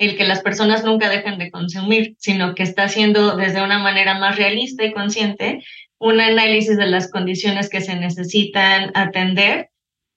el 0.00 0.16
que 0.16 0.24
las 0.24 0.40
personas 0.40 0.82
nunca 0.82 1.10
dejen 1.10 1.38
de 1.38 1.50
consumir, 1.50 2.16
sino 2.18 2.54
que 2.54 2.62
está 2.62 2.84
haciendo 2.84 3.36
desde 3.36 3.62
una 3.62 3.78
manera 3.78 4.18
más 4.18 4.36
realista 4.36 4.82
y 4.82 4.94
consciente 4.94 5.62
un 5.98 6.20
análisis 6.20 6.78
de 6.78 6.86
las 6.86 7.10
condiciones 7.10 7.68
que 7.68 7.82
se 7.82 7.94
necesitan 7.96 8.90
atender 8.94 9.68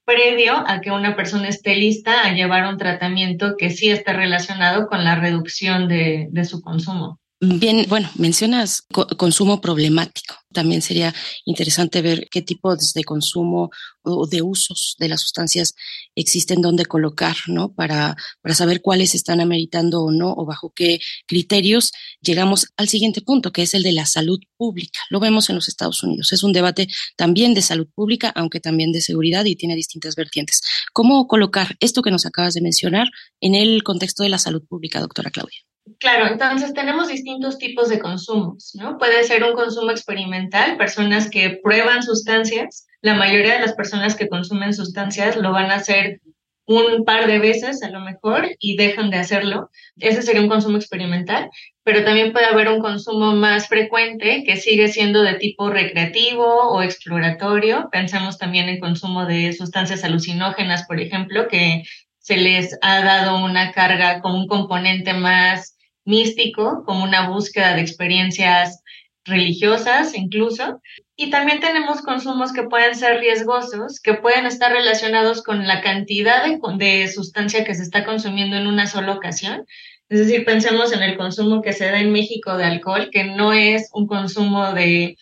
previo 0.06 0.54
a 0.68 0.80
que 0.80 0.92
una 0.92 1.18
persona 1.18 1.50
esté 1.50 1.76
lista 1.76 2.24
a 2.24 2.34
llevar 2.34 2.66
un 2.66 2.78
tratamiento 2.78 3.56
que 3.58 3.70
sí 3.72 3.90
esté 3.90 4.14
relacionado 4.14 4.88
con 4.88 5.04
la 5.04 5.16
reducción 5.16 5.90
de, 5.90 6.28
de 6.32 6.46
su 6.46 6.62
consumo. 6.62 7.20
Bien, 7.42 7.86
bueno, 7.90 8.10
mencionas 8.16 8.88
consumo 9.18 9.60
problemático. 9.60 10.33
También 10.54 10.82
sería 10.82 11.14
interesante 11.46 12.02
ver 12.02 12.28
qué 12.32 12.42
tipo 12.42 12.76
de 12.76 13.04
consumo 13.04 13.72
o 14.04 14.28
de 14.28 14.42
usos 14.42 14.96
de 15.00 15.10
las 15.10 15.22
sustancias 15.22 15.76
existen, 16.16 16.62
dónde 16.62 16.86
colocar, 16.86 17.36
¿no? 17.48 17.74
Para, 17.74 18.16
para 18.42 18.56
saber 18.56 18.82
cuáles 18.82 19.16
están 19.16 19.42
ameritando 19.42 20.04
o 20.04 20.12
no, 20.12 20.34
o 20.34 20.46
bajo 20.46 20.72
qué 20.76 21.00
criterios. 21.28 21.92
Llegamos 22.22 22.68
al 22.78 22.90
siguiente 22.90 23.22
punto, 23.22 23.52
que 23.52 23.64
es 23.64 23.74
el 23.74 23.84
de 23.84 23.94
la 23.94 24.06
salud 24.06 24.40
pública. 24.58 25.00
Lo 25.10 25.20
vemos 25.20 25.50
en 25.50 25.56
los 25.56 25.68
Estados 25.68 26.04
Unidos. 26.04 26.32
Es 26.32 26.44
un 26.44 26.54
debate 26.54 26.88
también 27.16 27.54
de 27.54 27.62
salud 27.62 27.88
pública, 27.94 28.32
aunque 28.36 28.60
también 28.60 28.92
de 28.92 29.02
seguridad 29.02 29.46
y 29.46 29.56
tiene 29.56 29.76
distintas 29.76 30.16
vertientes. 30.16 30.62
¿Cómo 30.94 31.28
colocar 31.28 31.76
esto 31.80 32.02
que 32.02 32.12
nos 32.12 32.26
acabas 32.26 32.54
de 32.54 32.62
mencionar 32.62 33.08
en 33.42 33.56
el 33.56 33.84
contexto 33.84 34.24
de 34.24 34.30
la 34.30 34.40
salud 34.40 34.64
pública, 34.68 35.00
doctora 35.00 35.32
Claudia? 35.32 35.60
Claro, 36.00 36.28
entonces 36.28 36.74
tenemos 36.74 37.10
distintos 37.10 37.58
tipos 37.58 37.90
de 37.90 38.00
consumos, 38.00 38.72
¿no? 38.76 38.98
Puede 38.98 39.24
ser 39.26 39.44
un 39.44 39.54
consumo 39.54 39.92
experimental, 39.92 40.78
personas 40.78 41.30
que 41.30 41.60
prueban 41.62 42.04
sustancias. 42.04 42.88
La 43.02 43.16
mayoría 43.16 43.56
de 43.56 43.60
las 43.62 43.74
personas 43.74 44.16
que 44.16 44.30
consumen 44.30 44.74
sustancias 44.74 45.36
lo 45.36 45.52
van 45.52 45.72
a 45.72 45.76
hacer 45.76 46.22
un 46.66 47.04
par 47.04 47.28
de 47.28 47.40
veces 47.40 47.84
a 47.84 47.90
lo 47.90 48.00
mejor 48.00 48.48
y 48.60 48.78
dejan 48.78 49.10
de 49.10 49.18
hacerlo. 49.18 49.70
Ese 49.98 50.22
sería 50.22 50.42
un 50.42 50.48
consumo 50.48 50.78
experimental, 50.78 51.50
pero 51.84 52.06
también 52.06 52.32
puede 52.32 52.46
haber 52.46 52.70
un 52.70 52.80
consumo 52.80 53.34
más 53.36 53.68
frecuente 53.68 54.44
que 54.46 54.56
sigue 54.56 54.88
siendo 54.88 55.22
de 55.22 55.34
tipo 55.36 55.70
recreativo 55.70 56.46
o 56.46 56.82
exploratorio. 56.82 57.90
Pensamos 57.92 58.38
también 58.38 58.70
en 58.70 58.80
consumo 58.80 59.26
de 59.26 59.52
sustancias 59.52 60.06
alucinógenas, 60.06 60.86
por 60.88 61.02
ejemplo, 61.02 61.50
que 61.50 61.84
se 62.24 62.38
les 62.38 62.78
ha 62.82 63.04
dado 63.04 63.44
una 63.44 63.74
carga 63.74 64.22
con 64.22 64.34
un 64.34 64.48
componente 64.48 65.14
más 65.14 65.76
místico, 66.06 66.84
como 66.86 67.04
una 67.04 67.28
búsqueda 67.28 67.76
de 67.76 67.82
experiencias 67.82 68.82
religiosas 69.26 70.16
incluso. 70.16 70.82
Y 71.18 71.30
también 71.30 71.60
tenemos 71.60 72.02
consumos 72.02 72.54
que 72.54 72.64
pueden 72.64 72.96
ser 72.96 73.20
riesgosos, 73.20 74.00
que 74.00 74.14
pueden 74.14 74.46
estar 74.46 74.72
relacionados 74.72 75.44
con 75.44 75.68
la 75.68 75.82
cantidad 75.82 76.46
de, 76.46 76.60
de, 76.78 77.08
sustancia 77.10 77.66
que 77.66 77.76
se 77.76 77.84
está 77.84 78.06
consumiendo 78.06 78.56
en 78.56 78.68
una 78.68 78.88
sola 78.88 79.14
ocasión. 79.14 79.66
Es 80.08 80.20
decir, 80.20 80.46
pensemos 80.46 80.94
en 80.94 81.04
el 81.04 81.18
consumo 81.18 81.62
que 81.62 81.74
se 81.74 81.86
da 81.86 82.00
en 82.00 82.14
México 82.14 82.56
de 82.56 82.64
alcohol, 82.64 83.10
que 83.12 83.26
no 83.26 83.52
es 83.52 83.90
un 83.92 84.08
consumo 84.08 84.72
de 84.72 85.18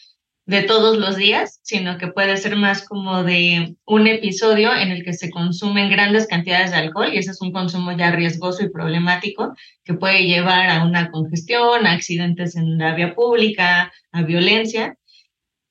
de 0.45 0.63
todos 0.63 0.97
los 0.97 1.17
días, 1.17 1.59
sino 1.63 1.97
que 1.97 2.07
puede 2.07 2.35
ser 2.37 2.55
más 2.55 2.83
como 2.87 3.23
de 3.23 3.75
un 3.85 4.07
episodio 4.07 4.73
en 4.75 4.91
el 4.91 5.03
que 5.03 5.13
se 5.13 5.29
consumen 5.29 5.89
grandes 5.89 6.27
cantidades 6.27 6.71
de 6.71 6.77
alcohol 6.77 7.13
y 7.13 7.17
ese 7.17 7.31
es 7.31 7.41
un 7.41 7.51
consumo 7.51 7.91
ya 7.91 8.11
riesgoso 8.11 8.63
y 8.63 8.69
problemático 8.69 9.53
que 9.83 9.93
puede 9.93 10.25
llevar 10.25 10.69
a 10.69 10.83
una 10.83 11.11
congestión, 11.11 11.85
a 11.85 11.91
accidentes 11.93 12.55
en 12.55 12.77
la 12.77 12.95
vía 12.95 13.13
pública, 13.13 13.91
a 14.11 14.23
violencia. 14.23 14.97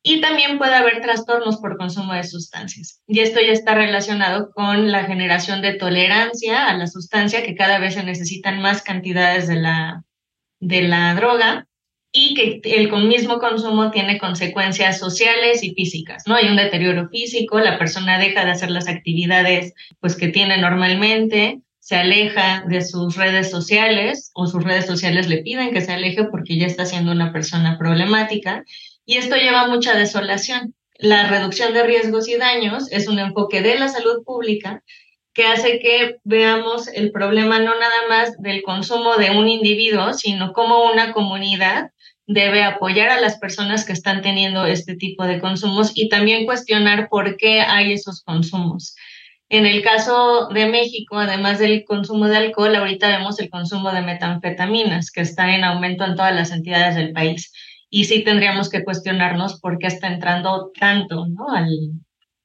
Y 0.02 0.22
también 0.22 0.56
puede 0.56 0.74
haber 0.74 1.02
trastornos 1.02 1.58
por 1.58 1.76
consumo 1.76 2.14
de 2.14 2.24
sustancias. 2.24 3.02
Y 3.06 3.20
esto 3.20 3.38
ya 3.40 3.52
está 3.52 3.74
relacionado 3.74 4.50
con 4.52 4.90
la 4.90 5.04
generación 5.04 5.60
de 5.60 5.74
tolerancia 5.74 6.68
a 6.68 6.76
la 6.78 6.86
sustancia, 6.86 7.42
que 7.42 7.54
cada 7.54 7.78
vez 7.78 7.94
se 7.94 8.02
necesitan 8.02 8.62
más 8.62 8.80
cantidades 8.80 9.46
de 9.46 9.56
la, 9.56 10.04
de 10.58 10.82
la 10.82 11.14
droga 11.14 11.66
y 12.12 12.34
que 12.34 12.60
el 12.76 12.90
mismo 13.06 13.38
consumo 13.38 13.90
tiene 13.90 14.18
consecuencias 14.18 14.98
sociales 14.98 15.62
y 15.62 15.74
físicas, 15.74 16.24
¿no? 16.26 16.34
Hay 16.34 16.48
un 16.48 16.56
deterioro 16.56 17.08
físico, 17.08 17.60
la 17.60 17.78
persona 17.78 18.18
deja 18.18 18.44
de 18.44 18.50
hacer 18.50 18.70
las 18.70 18.88
actividades 18.88 19.74
pues 20.00 20.16
que 20.16 20.28
tiene 20.28 20.58
normalmente, 20.58 21.60
se 21.78 21.96
aleja 21.96 22.64
de 22.68 22.82
sus 22.82 23.16
redes 23.16 23.50
sociales 23.50 24.30
o 24.34 24.46
sus 24.46 24.62
redes 24.62 24.86
sociales 24.86 25.28
le 25.28 25.38
piden 25.38 25.72
que 25.72 25.80
se 25.80 25.92
aleje 25.92 26.24
porque 26.24 26.58
ya 26.58 26.66
está 26.66 26.84
siendo 26.84 27.12
una 27.12 27.32
persona 27.32 27.78
problemática 27.78 28.64
y 29.06 29.16
esto 29.16 29.36
lleva 29.36 29.62
a 29.62 29.68
mucha 29.68 29.96
desolación. 29.96 30.74
La 30.98 31.28
reducción 31.28 31.72
de 31.72 31.84
riesgos 31.84 32.28
y 32.28 32.36
daños 32.36 32.90
es 32.92 33.08
un 33.08 33.18
enfoque 33.18 33.62
de 33.62 33.78
la 33.78 33.88
salud 33.88 34.22
pública 34.24 34.82
que 35.32 35.46
hace 35.46 35.78
que 35.78 36.18
veamos 36.24 36.88
el 36.88 37.12
problema 37.12 37.60
no 37.60 37.78
nada 37.78 38.08
más 38.08 38.40
del 38.40 38.62
consumo 38.62 39.16
de 39.16 39.30
un 39.30 39.48
individuo, 39.48 40.12
sino 40.12 40.52
como 40.52 40.90
una 40.90 41.12
comunidad 41.12 41.92
debe 42.32 42.62
apoyar 42.62 43.10
a 43.10 43.20
las 43.20 43.38
personas 43.38 43.84
que 43.84 43.92
están 43.92 44.22
teniendo 44.22 44.64
este 44.64 44.94
tipo 44.94 45.24
de 45.24 45.40
consumos 45.40 45.90
y 45.96 46.08
también 46.08 46.46
cuestionar 46.46 47.08
por 47.08 47.36
qué 47.36 47.60
hay 47.60 47.92
esos 47.92 48.22
consumos. 48.22 48.94
En 49.48 49.66
el 49.66 49.82
caso 49.82 50.48
de 50.54 50.66
México, 50.66 51.18
además 51.18 51.58
del 51.58 51.84
consumo 51.84 52.28
de 52.28 52.36
alcohol, 52.36 52.76
ahorita 52.76 53.08
vemos 53.08 53.40
el 53.40 53.50
consumo 53.50 53.90
de 53.90 54.02
metanfetaminas, 54.02 55.10
que 55.10 55.22
está 55.22 55.56
en 55.56 55.64
aumento 55.64 56.04
en 56.04 56.14
todas 56.14 56.32
las 56.32 56.52
entidades 56.52 56.94
del 56.94 57.12
país. 57.12 57.52
Y 57.90 58.04
sí 58.04 58.22
tendríamos 58.22 58.70
que 58.70 58.84
cuestionarnos 58.84 59.60
por 59.60 59.78
qué 59.78 59.88
está 59.88 60.06
entrando 60.06 60.70
tanto 60.78 61.26
¿no? 61.26 61.46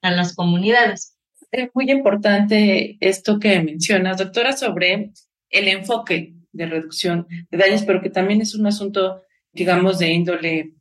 a 0.02 0.10
las 0.10 0.34
comunidades. 0.34 1.16
Es 1.52 1.68
muy 1.74 1.88
importante 1.92 2.96
esto 2.98 3.38
que 3.38 3.60
mencionas, 3.60 4.18
doctora, 4.18 4.56
sobre 4.56 5.12
el 5.50 5.68
enfoque 5.68 6.34
de 6.50 6.66
reducción 6.66 7.28
de 7.52 7.58
daños, 7.58 7.84
pero 7.84 8.02
que 8.02 8.10
también 8.10 8.40
es 8.40 8.56
un 8.56 8.66
asunto 8.66 9.22
digamos, 9.56 9.98
de 9.98 10.12
índole 10.12 10.72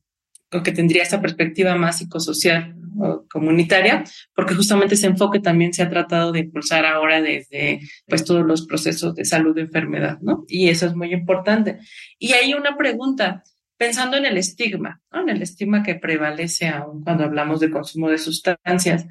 que 0.63 0.72
tendría 0.72 1.03
esa 1.03 1.22
perspectiva 1.22 1.75
más 1.75 1.98
psicosocial 1.98 2.75
o 2.98 3.25
comunitaria, 3.29 4.03
porque 4.34 4.55
justamente 4.55 4.96
ese 4.96 5.08
enfoque 5.08 5.39
también 5.39 5.74
se 5.74 5.84
ha 5.84 5.89
tratado 5.89 6.32
de 6.32 6.39
impulsar 6.39 6.86
ahora 6.86 7.22
desde 7.22 7.82
pues 8.08 8.24
todos 8.24 8.46
los 8.46 8.65
procesos 8.65 9.15
de 9.15 9.25
salud 9.25 9.53
de 9.53 9.63
enfermedad, 9.63 10.20
¿no? 10.22 10.46
Y 10.48 10.70
eso 10.70 10.86
es 10.86 10.96
muy 10.96 11.12
importante. 11.13 11.79
Y 12.17 12.34
hay 12.34 12.53
una 12.53 12.77
pregunta, 12.77 13.44
pensando 13.77 14.15
en 14.15 14.25
el 14.25 14.38
estigma, 14.38 15.01
¿no? 15.12 15.22
En 15.22 15.29
el 15.29 15.41
estigma 15.41 15.84
que 15.84 15.96
prevalece 15.96 16.70
aún 16.70 17.03
cuando 17.03 17.25
hablamos 17.25 17.60
de 17.60 17.72
consumo 17.72 18.10
de 18.10 18.17
sustancias, 18.17 19.05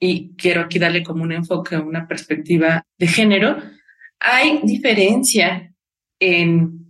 y 0.00 0.34
quiero 0.34 0.62
aquí 0.62 0.78
darle 0.78 1.02
como 1.02 1.22
un 1.22 1.32
enfoque, 1.32 1.76
una 1.76 2.08
perspectiva 2.08 2.84
de 2.98 3.06
género, 3.06 3.58
hay 4.18 4.60
diferencia 4.64 5.72
en 6.18 6.89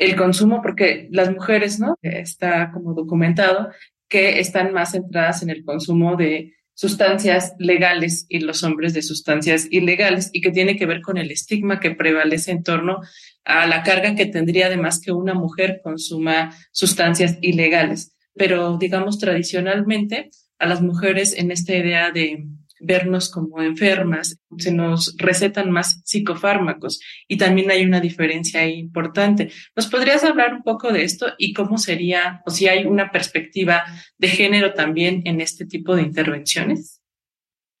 el 0.00 0.16
consumo, 0.16 0.62
porque 0.62 1.08
las 1.12 1.30
mujeres, 1.30 1.78
¿no? 1.78 1.96
Está 2.00 2.72
como 2.72 2.94
documentado 2.94 3.68
que 4.08 4.40
están 4.40 4.72
más 4.72 4.92
centradas 4.92 5.42
en 5.42 5.50
el 5.50 5.62
consumo 5.62 6.16
de 6.16 6.54
sustancias 6.72 7.52
legales 7.58 8.24
y 8.30 8.40
los 8.40 8.64
hombres 8.64 8.94
de 8.94 9.02
sustancias 9.02 9.68
ilegales 9.70 10.30
y 10.32 10.40
que 10.40 10.50
tiene 10.50 10.76
que 10.78 10.86
ver 10.86 11.02
con 11.02 11.18
el 11.18 11.30
estigma 11.30 11.78
que 11.80 11.90
prevalece 11.90 12.50
en 12.50 12.62
torno 12.62 13.00
a 13.44 13.66
la 13.66 13.82
carga 13.82 14.14
que 14.14 14.24
tendría 14.24 14.66
además 14.66 15.02
que 15.04 15.12
una 15.12 15.34
mujer 15.34 15.82
consuma 15.84 16.56
sustancias 16.72 17.36
ilegales. 17.42 18.16
Pero 18.34 18.78
digamos 18.78 19.18
tradicionalmente, 19.18 20.30
a 20.58 20.66
las 20.66 20.80
mujeres 20.80 21.36
en 21.36 21.50
esta 21.50 21.74
idea 21.74 22.10
de 22.10 22.46
vernos 22.80 23.30
como 23.30 23.62
enfermas, 23.62 24.38
se 24.58 24.72
nos 24.72 25.14
recetan 25.18 25.70
más 25.70 26.00
psicofármacos 26.04 27.00
y 27.28 27.36
también 27.36 27.70
hay 27.70 27.84
una 27.84 28.00
diferencia 28.00 28.66
importante. 28.66 29.50
¿Nos 29.76 29.86
podrías 29.86 30.24
hablar 30.24 30.54
un 30.54 30.62
poco 30.62 30.92
de 30.92 31.04
esto 31.04 31.26
y 31.38 31.52
cómo 31.52 31.78
sería, 31.78 32.42
o 32.46 32.50
si 32.50 32.68
hay 32.68 32.86
una 32.86 33.10
perspectiva 33.10 33.84
de 34.18 34.28
género 34.28 34.74
también 34.74 35.22
en 35.24 35.40
este 35.40 35.66
tipo 35.66 35.94
de 35.94 36.02
intervenciones? 36.02 37.00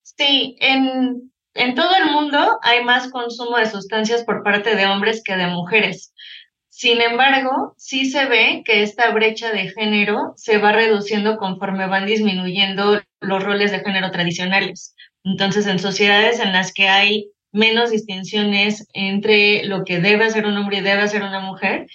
Sí, 0.02 0.56
en, 0.60 1.32
en 1.54 1.74
todo 1.74 1.90
el 1.96 2.12
mundo 2.12 2.58
hay 2.62 2.84
más 2.84 3.10
consumo 3.10 3.56
de 3.56 3.66
sustancias 3.66 4.24
por 4.24 4.42
parte 4.42 4.76
de 4.76 4.86
hombres 4.86 5.22
que 5.24 5.36
de 5.36 5.46
mujeres. 5.46 6.12
Sin 6.68 7.00
embargo, 7.02 7.74
sí 7.76 8.10
se 8.10 8.26
ve 8.26 8.62
que 8.64 8.82
esta 8.82 9.10
brecha 9.10 9.50
de 9.52 9.68
género 9.68 10.32
se 10.36 10.58
va 10.58 10.72
reduciendo 10.72 11.36
conforme 11.36 11.86
van 11.86 12.06
disminuyendo 12.06 13.02
los 13.20 13.42
roles 13.42 13.70
de 13.70 13.80
género 13.80 14.10
tradicionales. 14.10 14.94
Entonces, 15.24 15.66
en 15.66 15.78
sociedades 15.78 16.40
en 16.40 16.52
las 16.52 16.72
que 16.72 16.88
hay 16.88 17.30
menos 17.52 17.90
distinciones 17.90 18.86
entre 18.92 19.64
lo 19.64 19.84
que 19.84 20.00
debe 20.00 20.24
hacer 20.24 20.46
un 20.46 20.56
hombre 20.56 20.78
y 20.78 20.82
debe 20.82 21.02
hacer 21.02 21.22
una 21.22 21.40
mujer, 21.40 21.86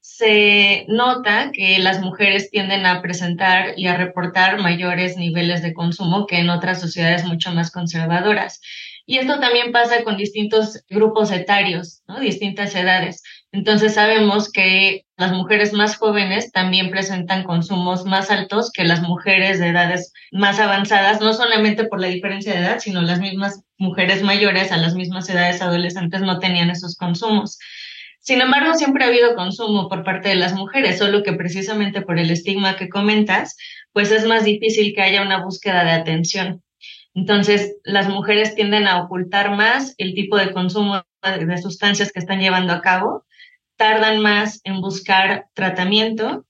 se 0.00 0.84
nota 0.88 1.50
que 1.52 1.78
las 1.78 2.00
mujeres 2.00 2.50
tienden 2.50 2.86
a 2.86 3.02
presentar 3.02 3.74
y 3.76 3.86
a 3.86 3.96
reportar 3.96 4.58
mayores 4.58 5.16
niveles 5.16 5.62
de 5.62 5.74
consumo 5.74 6.26
que 6.26 6.38
en 6.38 6.50
otras 6.50 6.80
sociedades 6.80 7.24
mucho 7.24 7.52
más 7.52 7.70
conservadoras. 7.70 8.60
Y 9.06 9.18
esto 9.18 9.38
también 9.40 9.72
pasa 9.72 10.04
con 10.04 10.16
distintos 10.16 10.84
grupos 10.88 11.30
etarios, 11.30 12.02
¿no? 12.06 12.20
distintas 12.20 12.74
edades. 12.74 13.22
Entonces 13.50 13.94
sabemos 13.94 14.52
que 14.52 15.06
las 15.16 15.32
mujeres 15.32 15.72
más 15.72 15.96
jóvenes 15.96 16.52
también 16.52 16.90
presentan 16.90 17.44
consumos 17.44 18.04
más 18.04 18.30
altos 18.30 18.70
que 18.70 18.84
las 18.84 19.00
mujeres 19.00 19.58
de 19.58 19.68
edades 19.68 20.12
más 20.32 20.60
avanzadas, 20.60 21.20
no 21.20 21.32
solamente 21.32 21.84
por 21.84 22.00
la 22.00 22.08
diferencia 22.08 22.52
de 22.52 22.60
edad, 22.60 22.78
sino 22.78 23.00
las 23.00 23.20
mismas 23.20 23.62
mujeres 23.78 24.22
mayores 24.22 24.70
a 24.70 24.76
las 24.76 24.94
mismas 24.94 25.30
edades 25.30 25.62
adolescentes 25.62 26.20
no 26.20 26.38
tenían 26.38 26.68
esos 26.68 26.94
consumos. 26.96 27.58
Sin 28.20 28.42
embargo, 28.42 28.74
siempre 28.74 29.04
ha 29.04 29.08
habido 29.08 29.34
consumo 29.34 29.88
por 29.88 30.04
parte 30.04 30.28
de 30.28 30.34
las 30.34 30.52
mujeres, 30.52 30.98
solo 30.98 31.22
que 31.22 31.32
precisamente 31.32 32.02
por 32.02 32.18
el 32.18 32.30
estigma 32.30 32.76
que 32.76 32.90
comentas, 32.90 33.56
pues 33.94 34.10
es 34.10 34.26
más 34.26 34.44
difícil 34.44 34.92
que 34.94 35.00
haya 35.00 35.22
una 35.22 35.42
búsqueda 35.42 35.84
de 35.84 35.92
atención. 35.92 36.62
Entonces, 37.14 37.76
las 37.84 38.08
mujeres 38.08 38.54
tienden 38.54 38.86
a 38.86 39.02
ocultar 39.02 39.56
más 39.56 39.94
el 39.96 40.14
tipo 40.14 40.36
de 40.36 40.52
consumo 40.52 41.02
de 41.22 41.58
sustancias 41.58 42.12
que 42.12 42.20
están 42.20 42.40
llevando 42.40 42.74
a 42.74 42.82
cabo, 42.82 43.24
tardan 43.78 44.20
más 44.20 44.60
en 44.64 44.82
buscar 44.82 45.46
tratamiento 45.54 46.44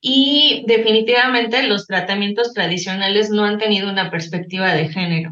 y 0.00 0.64
definitivamente 0.66 1.62
los 1.62 1.86
tratamientos 1.86 2.52
tradicionales 2.52 3.30
no 3.30 3.44
han 3.44 3.58
tenido 3.58 3.88
una 3.88 4.10
perspectiva 4.10 4.74
de 4.74 4.88
género. 4.88 5.30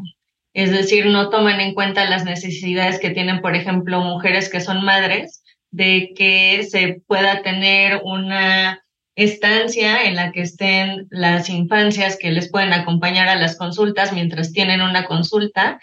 Es 0.53 0.71
decir, 0.71 1.05
no 1.05 1.29
toman 1.29 1.59
en 1.59 1.73
cuenta 1.73 2.09
las 2.09 2.25
necesidades 2.25 2.99
que 2.99 3.11
tienen, 3.11 3.41
por 3.41 3.55
ejemplo, 3.55 4.01
mujeres 4.01 4.49
que 4.49 4.61
son 4.61 4.83
madres, 4.83 5.43
de 5.71 6.13
que 6.15 6.63
se 6.63 7.01
pueda 7.05 7.41
tener 7.41 8.01
una 8.03 8.83
estancia 9.15 10.05
en 10.05 10.15
la 10.15 10.31
que 10.31 10.41
estén 10.41 11.07
las 11.09 11.49
infancias 11.49 12.17
que 12.17 12.31
les 12.31 12.49
pueden 12.49 12.73
acompañar 12.73 13.27
a 13.27 13.35
las 13.35 13.57
consultas 13.57 14.13
mientras 14.13 14.53
tienen 14.53 14.81
una 14.81 15.05
consulta. 15.05 15.79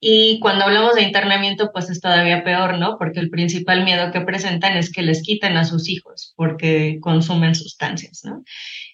Y 0.00 0.40
cuando 0.40 0.64
hablamos 0.64 0.94
de 0.94 1.02
internamiento, 1.02 1.70
pues 1.72 1.90
es 1.90 2.00
todavía 2.00 2.42
peor, 2.42 2.78
¿no? 2.78 2.96
Porque 2.98 3.20
el 3.20 3.28
principal 3.28 3.84
miedo 3.84 4.10
que 4.12 4.22
presentan 4.22 4.76
es 4.76 4.90
que 4.90 5.02
les 5.02 5.22
quiten 5.22 5.56
a 5.58 5.64
sus 5.64 5.88
hijos 5.88 6.32
porque 6.36 6.98
consumen 7.00 7.54
sustancias, 7.54 8.22
¿no? 8.24 8.42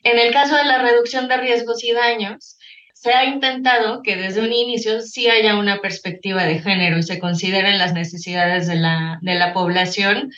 En 0.03 0.19
el 0.19 0.33
caso 0.33 0.57
de 0.57 0.65
la 0.65 0.79
reducción 0.79 1.29
de 1.29 1.37
riesgos 1.37 1.85
y 1.85 1.93
daños, 1.93 2.59
se 2.93 3.13
ha 3.13 3.25
intentado 3.25 4.03
que 4.03 4.17
desde 4.17 4.41
un 4.41 4.53
inicio 4.53 5.01
sí 5.01 5.29
haya 5.29 5.57
una 5.57 5.81
perspectiva 5.81 6.45
de 6.45 6.59
género 6.59 6.99
y 6.99 7.03
se 7.05 7.21
consideren 7.21 7.79
las 7.79 7.93
necesidades 7.93 8.67
de 8.67 8.77
la, 8.77 9.19
de 9.23 9.35
la 9.35 9.53
población 9.53 10.31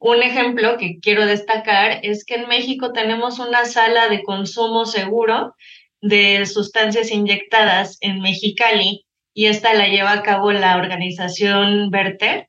un 0.00 0.22
ejemplo 0.22 0.78
que 0.78 0.98
quiero 0.98 1.26
destacar 1.26 2.00
es 2.02 2.24
que 2.24 2.36
en 2.36 2.48
México 2.48 2.92
tenemos 2.92 3.38
una 3.38 3.66
sala 3.66 4.08
de 4.08 4.22
consumo 4.22 4.86
seguro 4.86 5.54
de 6.00 6.46
sustancias 6.46 7.10
inyectadas 7.10 7.98
en 8.00 8.20
Mexicali 8.20 9.04
y 9.34 9.46
esta 9.46 9.74
la 9.74 9.88
lleva 9.88 10.12
a 10.12 10.22
cabo 10.22 10.52
la 10.52 10.76
organización 10.76 11.90
Verter. 11.90 12.48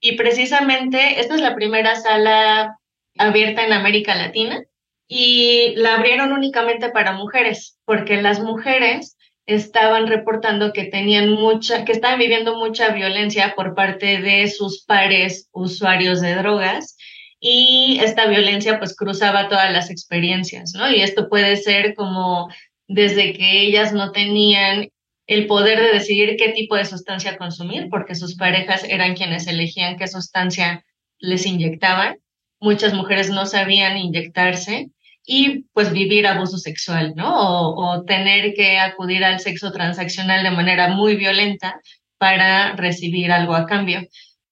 Y 0.00 0.16
precisamente 0.16 1.20
esta 1.20 1.34
es 1.34 1.40
la 1.40 1.54
primera 1.54 1.96
sala 1.96 2.78
abierta 3.16 3.64
en 3.64 3.72
América 3.72 4.14
Latina 4.14 4.62
y 5.06 5.74
la 5.76 5.94
abrieron 5.94 6.32
únicamente 6.32 6.90
para 6.90 7.12
mujeres, 7.12 7.78
porque 7.84 8.20
las 8.20 8.40
mujeres 8.40 9.16
estaban 9.46 10.06
reportando 10.06 10.72
que 10.72 10.84
tenían 10.84 11.30
mucha, 11.30 11.84
que 11.84 11.92
estaban 11.92 12.18
viviendo 12.18 12.56
mucha 12.56 12.88
violencia 12.90 13.54
por 13.54 13.74
parte 13.74 14.18
de 14.18 14.48
sus 14.48 14.84
pares 14.84 15.48
usuarios 15.52 16.20
de 16.20 16.34
drogas 16.34 16.96
y 17.38 17.98
esta 18.02 18.26
violencia 18.26 18.78
pues 18.78 18.96
cruzaba 18.96 19.48
todas 19.48 19.70
las 19.70 19.90
experiencias, 19.90 20.72
¿no? 20.74 20.90
Y 20.90 21.02
esto 21.02 21.28
puede 21.28 21.56
ser 21.56 21.94
como 21.94 22.48
desde 22.88 23.34
que 23.34 23.62
ellas 23.62 23.92
no 23.92 24.12
tenían 24.12 24.88
el 25.26 25.46
poder 25.46 25.80
de 25.80 25.92
decidir 25.92 26.36
qué 26.36 26.50
tipo 26.50 26.76
de 26.76 26.84
sustancia 26.84 27.36
consumir, 27.36 27.88
porque 27.90 28.14
sus 28.14 28.36
parejas 28.36 28.84
eran 28.84 29.14
quienes 29.14 29.46
elegían 29.46 29.96
qué 29.96 30.06
sustancia 30.06 30.84
les 31.18 31.46
inyectaban. 31.46 32.18
Muchas 32.60 32.92
mujeres 32.94 33.30
no 33.30 33.46
sabían 33.46 33.96
inyectarse 33.96 34.90
y 35.26 35.64
pues 35.72 35.92
vivir 35.92 36.26
abuso 36.26 36.58
sexual, 36.58 37.14
¿no? 37.16 37.32
O, 37.34 38.04
tener 38.04 38.54
que 38.54 38.78
acudir 38.78 39.24
al 39.24 39.40
sexo 39.40 39.72
transaccional 39.72 40.42
de 40.42 40.50
manera 40.50 40.88
muy 40.88 41.16
violenta 41.16 41.80
para 42.18 42.76
recibir 42.76 43.32
algo 43.32 43.54
a 43.54 43.66
cambio. 43.66 44.02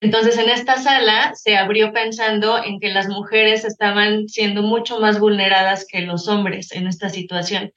Entonces, 0.01 0.37
en 0.39 0.49
esta 0.49 0.79
sala 0.79 1.33
se 1.35 1.57
abrió 1.57 1.93
pensando 1.93 2.63
en 2.65 2.81
que 2.81 2.89
las 2.89 3.09
mujeres 3.09 3.65
estaban 3.65 4.29
siendo 4.29 4.63
mucho 4.63 4.99
más 4.99 5.21
vulneradas 5.21 5.87
que 5.89 6.01
los 6.01 6.27
hombres 6.29 6.73
en 6.73 6.87
esta 6.87 7.09
situación 7.09 7.71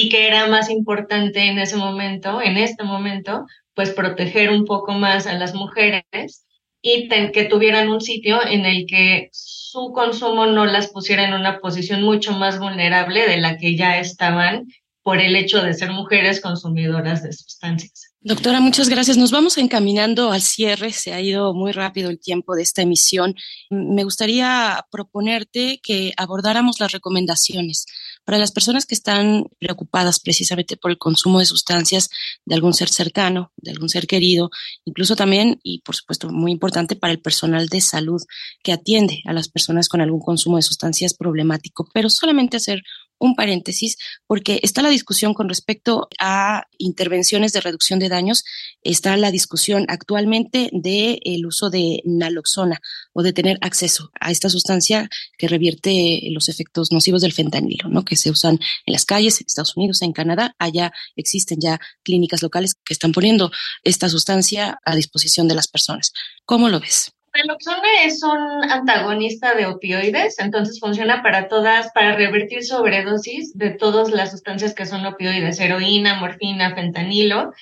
y 0.00 0.08
que 0.08 0.28
era 0.28 0.46
más 0.46 0.70
importante 0.70 1.40
en 1.46 1.58
ese 1.58 1.76
momento, 1.76 2.40
en 2.40 2.56
este 2.56 2.84
momento, 2.84 3.46
pues 3.74 3.90
proteger 3.90 4.50
un 4.50 4.64
poco 4.64 4.92
más 4.92 5.26
a 5.26 5.34
las 5.34 5.54
mujeres 5.54 6.46
y 6.80 7.08
que 7.08 7.44
tuvieran 7.50 7.88
un 7.88 8.00
sitio 8.00 8.38
en 8.46 8.64
el 8.64 8.86
que 8.86 9.28
su 9.32 9.90
consumo 9.92 10.46
no 10.46 10.66
las 10.66 10.88
pusiera 10.92 11.24
en 11.24 11.34
una 11.34 11.58
posición 11.58 12.02
mucho 12.02 12.32
más 12.32 12.60
vulnerable 12.60 13.26
de 13.26 13.38
la 13.38 13.56
que 13.56 13.76
ya 13.76 13.98
estaban 13.98 14.68
por 15.02 15.18
el 15.20 15.34
hecho 15.34 15.62
de 15.62 15.74
ser 15.74 15.90
mujeres 15.90 16.40
consumidoras 16.40 17.24
de 17.24 17.32
sustancias. 17.32 18.12
Doctora, 18.20 18.60
muchas 18.60 18.88
gracias. 18.88 19.16
Nos 19.16 19.30
vamos 19.30 19.58
encaminando 19.58 20.30
al 20.30 20.42
cierre. 20.42 20.92
Se 20.92 21.14
ha 21.14 21.20
ido 21.20 21.54
muy 21.54 21.72
rápido 21.72 22.10
el 22.10 22.20
tiempo 22.20 22.54
de 22.54 22.62
esta 22.62 22.82
emisión. 22.82 23.34
Me 23.70 24.04
gustaría 24.04 24.84
proponerte 24.90 25.80
que 25.82 26.12
abordáramos 26.16 26.78
las 26.78 26.92
recomendaciones 26.92 27.86
para 28.24 28.38
las 28.38 28.52
personas 28.52 28.86
que 28.86 28.94
están 28.94 29.44
preocupadas 29.58 30.20
precisamente 30.20 30.76
por 30.76 30.90
el 30.90 30.98
consumo 30.98 31.38
de 31.38 31.46
sustancias 31.46 32.10
de 32.44 32.54
algún 32.54 32.74
ser 32.74 32.88
cercano, 32.88 33.52
de 33.56 33.70
algún 33.70 33.88
ser 33.88 34.06
querido, 34.06 34.50
incluso 34.84 35.16
también, 35.16 35.58
y 35.62 35.80
por 35.80 35.96
supuesto 35.96 36.30
muy 36.30 36.52
importante, 36.52 36.96
para 36.96 37.12
el 37.12 37.20
personal 37.20 37.68
de 37.68 37.80
salud 37.80 38.22
que 38.62 38.72
atiende 38.72 39.22
a 39.26 39.32
las 39.32 39.48
personas 39.48 39.88
con 39.88 40.00
algún 40.00 40.20
consumo 40.20 40.56
de 40.56 40.62
sustancias 40.62 41.14
problemático, 41.14 41.88
pero 41.92 42.10
solamente 42.10 42.56
hacer 42.56 42.82
un 43.18 43.34
paréntesis, 43.34 43.96
porque 44.26 44.60
está 44.62 44.82
la 44.82 44.88
discusión 44.88 45.34
con 45.34 45.48
respecto 45.48 46.08
a 46.20 46.64
intervenciones 46.78 47.52
de 47.52 47.60
reducción 47.60 47.98
de 47.98 48.08
daños, 48.08 48.44
está 48.82 49.16
la 49.16 49.30
discusión 49.30 49.86
actualmente 49.88 50.70
del 50.72 51.20
el 51.24 51.46
uso 51.46 51.70
de 51.70 52.00
naloxona 52.04 52.80
o 53.12 53.22
de 53.22 53.32
tener 53.32 53.58
acceso 53.60 54.10
a 54.20 54.30
esta 54.30 54.48
sustancia 54.48 55.08
que 55.36 55.48
revierte 55.48 56.20
los 56.30 56.48
efectos 56.48 56.92
nocivos 56.92 57.22
del 57.22 57.32
fentanilo, 57.32 57.88
¿no? 57.88 58.04
que 58.04 58.16
se 58.16 58.30
usan 58.30 58.58
en 58.86 58.92
las 58.92 59.04
calles, 59.04 59.40
en 59.40 59.46
Estados 59.46 59.76
Unidos, 59.76 60.02
en 60.02 60.12
Canadá, 60.12 60.54
allá 60.58 60.92
existen 61.16 61.60
ya 61.60 61.80
clínicas 62.02 62.42
locales 62.42 62.74
que 62.84 62.92
están 62.92 63.12
poniendo 63.12 63.50
esta 63.82 64.08
sustancia 64.08 64.78
a 64.84 64.94
disposición 64.94 65.48
de 65.48 65.54
las 65.54 65.68
personas. 65.68 66.12
¿Cómo 66.44 66.68
lo 66.68 66.80
ves? 66.80 67.12
Naloxona 67.34 68.04
es 68.04 68.22
un 68.22 68.70
antagonista 68.70 69.54
de 69.54 69.66
opioides, 69.66 70.38
entonces 70.38 70.80
funciona 70.80 71.22
para 71.22 71.48
todas, 71.48 71.90
para 71.92 72.16
revertir 72.16 72.64
sobredosis 72.64 73.56
de 73.56 73.70
todas 73.70 74.10
las 74.10 74.30
sustancias 74.30 74.74
que 74.74 74.86
son 74.86 75.04
opioides, 75.06 75.60
heroína, 75.60 76.14
morfina, 76.20 76.74
fentanilo, 76.74 77.52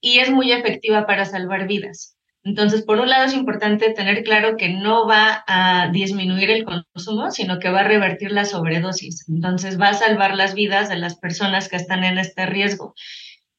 y 0.00 0.18
es 0.18 0.30
muy 0.30 0.52
efectiva 0.52 1.06
para 1.06 1.24
salvar 1.24 1.66
vidas. 1.66 2.16
Entonces, 2.44 2.82
por 2.82 3.00
un 3.00 3.08
lado 3.08 3.24
es 3.24 3.34
importante 3.34 3.92
tener 3.92 4.22
claro 4.22 4.56
que 4.56 4.68
no 4.68 5.08
va 5.08 5.42
a 5.48 5.88
disminuir 5.90 6.48
el 6.50 6.64
consumo, 6.64 7.32
sino 7.32 7.58
que 7.58 7.70
va 7.70 7.80
a 7.80 7.88
revertir 7.88 8.30
la 8.30 8.44
sobredosis. 8.44 9.28
Entonces, 9.28 9.80
va 9.80 9.88
a 9.88 9.94
salvar 9.94 10.36
las 10.36 10.54
vidas 10.54 10.88
de 10.88 10.94
las 10.96 11.16
personas 11.16 11.68
que 11.68 11.74
están 11.74 12.04
en 12.04 12.18
este 12.18 12.46
riesgo. 12.46 12.94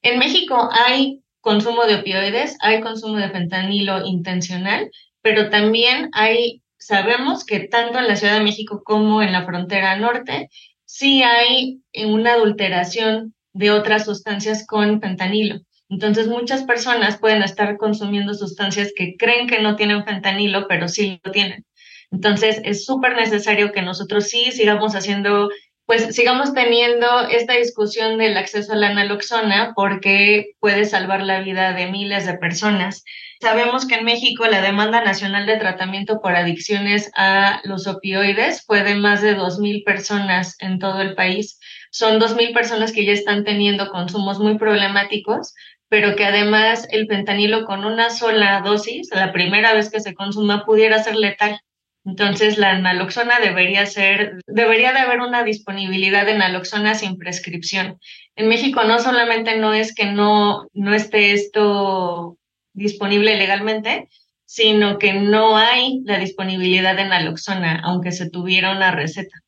En 0.01 0.19
México 0.19 0.69
hay 0.87 1.21
consumo 1.41 1.83
de 1.85 1.95
opioides, 1.95 2.57
hay 2.61 2.79
consumo 2.79 3.17
de 3.17 3.29
fentanilo 3.29 4.05
intencional 4.05 4.89
pero 5.21 5.49
también 5.49 6.09
hay, 6.13 6.61
sabemos 6.77 7.45
que 7.45 7.61
tanto 7.61 7.99
en 7.99 8.07
la 8.07 8.15
Ciudad 8.15 8.35
de 8.35 8.43
México 8.43 8.81
como 8.83 9.21
en 9.21 9.31
la 9.31 9.45
frontera 9.45 9.97
norte, 9.97 10.49
sí 10.85 11.23
hay 11.23 11.81
una 12.05 12.33
adulteración 12.33 13.33
de 13.53 13.71
otras 13.71 14.05
sustancias 14.05 14.65
con 14.65 15.01
fentanilo. 15.01 15.61
Entonces, 15.89 16.27
muchas 16.27 16.63
personas 16.63 17.17
pueden 17.17 17.43
estar 17.43 17.77
consumiendo 17.77 18.33
sustancias 18.33 18.91
que 18.95 19.15
creen 19.17 19.47
que 19.47 19.61
no 19.61 19.75
tienen 19.75 20.03
fentanilo, 20.05 20.67
pero 20.67 20.87
sí 20.87 21.19
lo 21.23 21.31
tienen. 21.31 21.65
Entonces, 22.11 22.61
es 22.63 22.85
súper 22.85 23.15
necesario 23.15 23.71
que 23.71 23.81
nosotros 23.81 24.25
sí 24.25 24.51
sigamos 24.51 24.95
haciendo, 24.95 25.49
pues 25.87 26.13
sigamos 26.13 26.53
teniendo 26.53 27.29
esta 27.29 27.53
discusión 27.53 28.17
del 28.17 28.35
acceso 28.35 28.73
a 28.73 28.75
la 28.75 28.93
naloxona 28.93 29.71
porque 29.73 30.51
puede 30.59 30.83
salvar 30.83 31.23
la 31.23 31.39
vida 31.39 31.71
de 31.71 31.89
miles 31.89 32.25
de 32.25 32.37
personas. 32.37 33.05
Sabemos 33.39 33.87
que 33.87 33.95
en 33.95 34.03
México 34.03 34.45
la 34.47 34.61
demanda 34.61 35.01
nacional 35.01 35.45
de 35.45 35.55
tratamiento 35.55 36.19
por 36.19 36.35
adicciones 36.35 37.09
a 37.15 37.61
los 37.63 37.87
opioides 37.87 38.65
fue 38.65 38.83
de 38.83 38.95
más 38.95 39.21
de 39.21 39.37
2.000 39.37 39.85
personas 39.85 40.57
en 40.59 40.79
todo 40.79 41.01
el 41.01 41.15
país. 41.15 41.57
Son 41.89 42.19
2.000 42.19 42.53
personas 42.53 42.91
que 42.91 43.05
ya 43.05 43.13
están 43.13 43.45
teniendo 43.45 43.89
consumos 43.89 44.39
muy 44.39 44.57
problemáticos, 44.57 45.53
pero 45.87 46.17
que 46.17 46.25
además 46.25 46.85
el 46.91 47.07
fentanilo 47.07 47.63
con 47.63 47.85
una 47.85 48.09
sola 48.09 48.59
dosis, 48.59 49.07
la 49.13 49.31
primera 49.31 49.73
vez 49.73 49.89
que 49.89 50.01
se 50.01 50.15
consuma, 50.15 50.65
pudiera 50.65 51.01
ser 51.01 51.15
letal. 51.15 51.61
Entonces, 52.07 52.57
la 52.57 52.79
naloxona 52.79 53.41
debería 53.41 53.85
ser, 53.85 54.39
debería 54.47 54.93
de 54.93 54.99
haber 54.99 55.19
una 55.19 55.43
disponibilidad 55.43 56.25
de 56.25 56.37
naloxona 56.37 56.95
sin 56.95 57.17
prescripción. 57.17 57.99
En 58.37 58.47
México 58.47 58.85
no 58.85 58.99
solamente 58.99 59.57
no 59.57 59.73
es 59.73 59.93
que 59.93 60.05
no, 60.05 60.69
no 60.73 60.93
esté 60.93 61.33
esto 61.33 62.37
disponible 62.73 63.35
legalmente, 63.35 64.07
sino 64.45 64.99
que 64.99 65.15
no 65.15 65.57
hay 65.57 65.99
la 66.05 66.17
disponibilidad 66.17 66.95
de 66.95 67.09
naloxona, 67.09 67.81
aunque 67.83 68.13
se 68.13 68.29
tuviera 68.29 68.71
una 68.71 68.91
receta. 68.91 69.43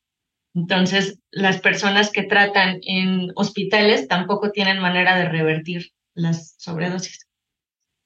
Entonces, 0.53 1.17
las 1.31 1.61
personas 1.61 2.11
que 2.11 2.23
tratan 2.23 2.79
en 2.81 3.29
hospitales 3.35 4.09
tampoco 4.09 4.51
tienen 4.51 4.79
manera 4.79 5.17
de 5.17 5.29
revertir 5.29 5.91
las 6.13 6.55
sobredosis. 6.57 7.28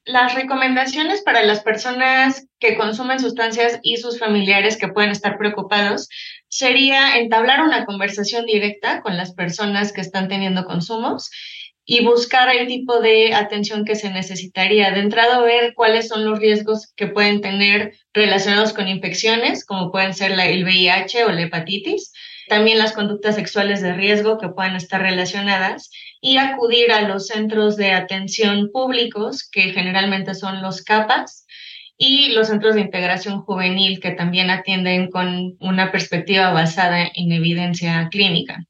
Las 0.05 0.35
recomendaciones 0.35 1.21
para 1.21 1.43
las 1.43 1.61
personas 1.61 2.47
que 2.59 2.75
consumen 2.75 3.19
sustancias 3.19 3.79
y 3.83 3.97
sus 3.97 4.19
familiares 4.19 4.75
que 4.75 4.89
pueden 4.89 5.11
estar 5.11 5.37
preocupados 5.37 6.09
sería 6.49 7.17
entablar 7.17 7.61
una 7.61 7.85
conversación 7.85 8.45
directa 8.45 9.01
con 9.01 9.15
las 9.15 9.33
personas 9.33 9.93
que 9.93 10.01
están 10.01 10.27
teniendo 10.27 10.65
consumos 10.65 11.31
y 11.85 12.03
buscar 12.03 12.53
el 12.53 12.67
tipo 12.67 12.99
de 12.99 13.33
atención 13.33 13.85
que 13.85 13.95
se 13.95 14.09
necesitaría. 14.09 14.91
De 14.91 14.99
entrada, 14.99 15.41
ver 15.41 15.73
cuáles 15.73 16.09
son 16.09 16.25
los 16.25 16.39
riesgos 16.39 16.91
que 16.97 17.07
pueden 17.07 17.39
tener 17.39 17.93
relacionados 18.13 18.73
con 18.73 18.89
infecciones, 18.89 19.65
como 19.65 19.89
pueden 19.89 20.13
ser 20.13 20.31
la, 20.31 20.47
el 20.47 20.65
VIH 20.65 21.25
o 21.25 21.31
la 21.31 21.43
hepatitis, 21.43 22.11
también 22.49 22.77
las 22.77 22.91
conductas 22.91 23.35
sexuales 23.35 23.81
de 23.81 23.93
riesgo 23.93 24.37
que 24.37 24.49
puedan 24.49 24.75
estar 24.75 25.01
relacionadas 25.01 25.89
y 26.25 26.38
acudir 26.38 26.89
a 26.93 27.01
los 27.01 27.27
centros 27.27 27.75
de 27.75 27.91
atención 27.91 28.69
públicos, 28.71 29.47
que 29.51 29.73
generalmente 29.73 30.33
son 30.36 30.62
los 30.62 30.81
CAPAS, 30.81 31.45
y 31.97 32.31
los 32.31 32.47
centros 32.47 32.75
de 32.75 32.81
integración 32.81 33.41
juvenil, 33.41 33.99
que 33.99 34.12
también 34.12 34.49
atienden 34.49 35.12
con 35.12 35.57
una 35.59 35.91
perspectiva 35.91 36.53
basada 36.53 37.12
en 37.13 37.33
evidencia 37.33 38.07
clínica. 38.09 38.63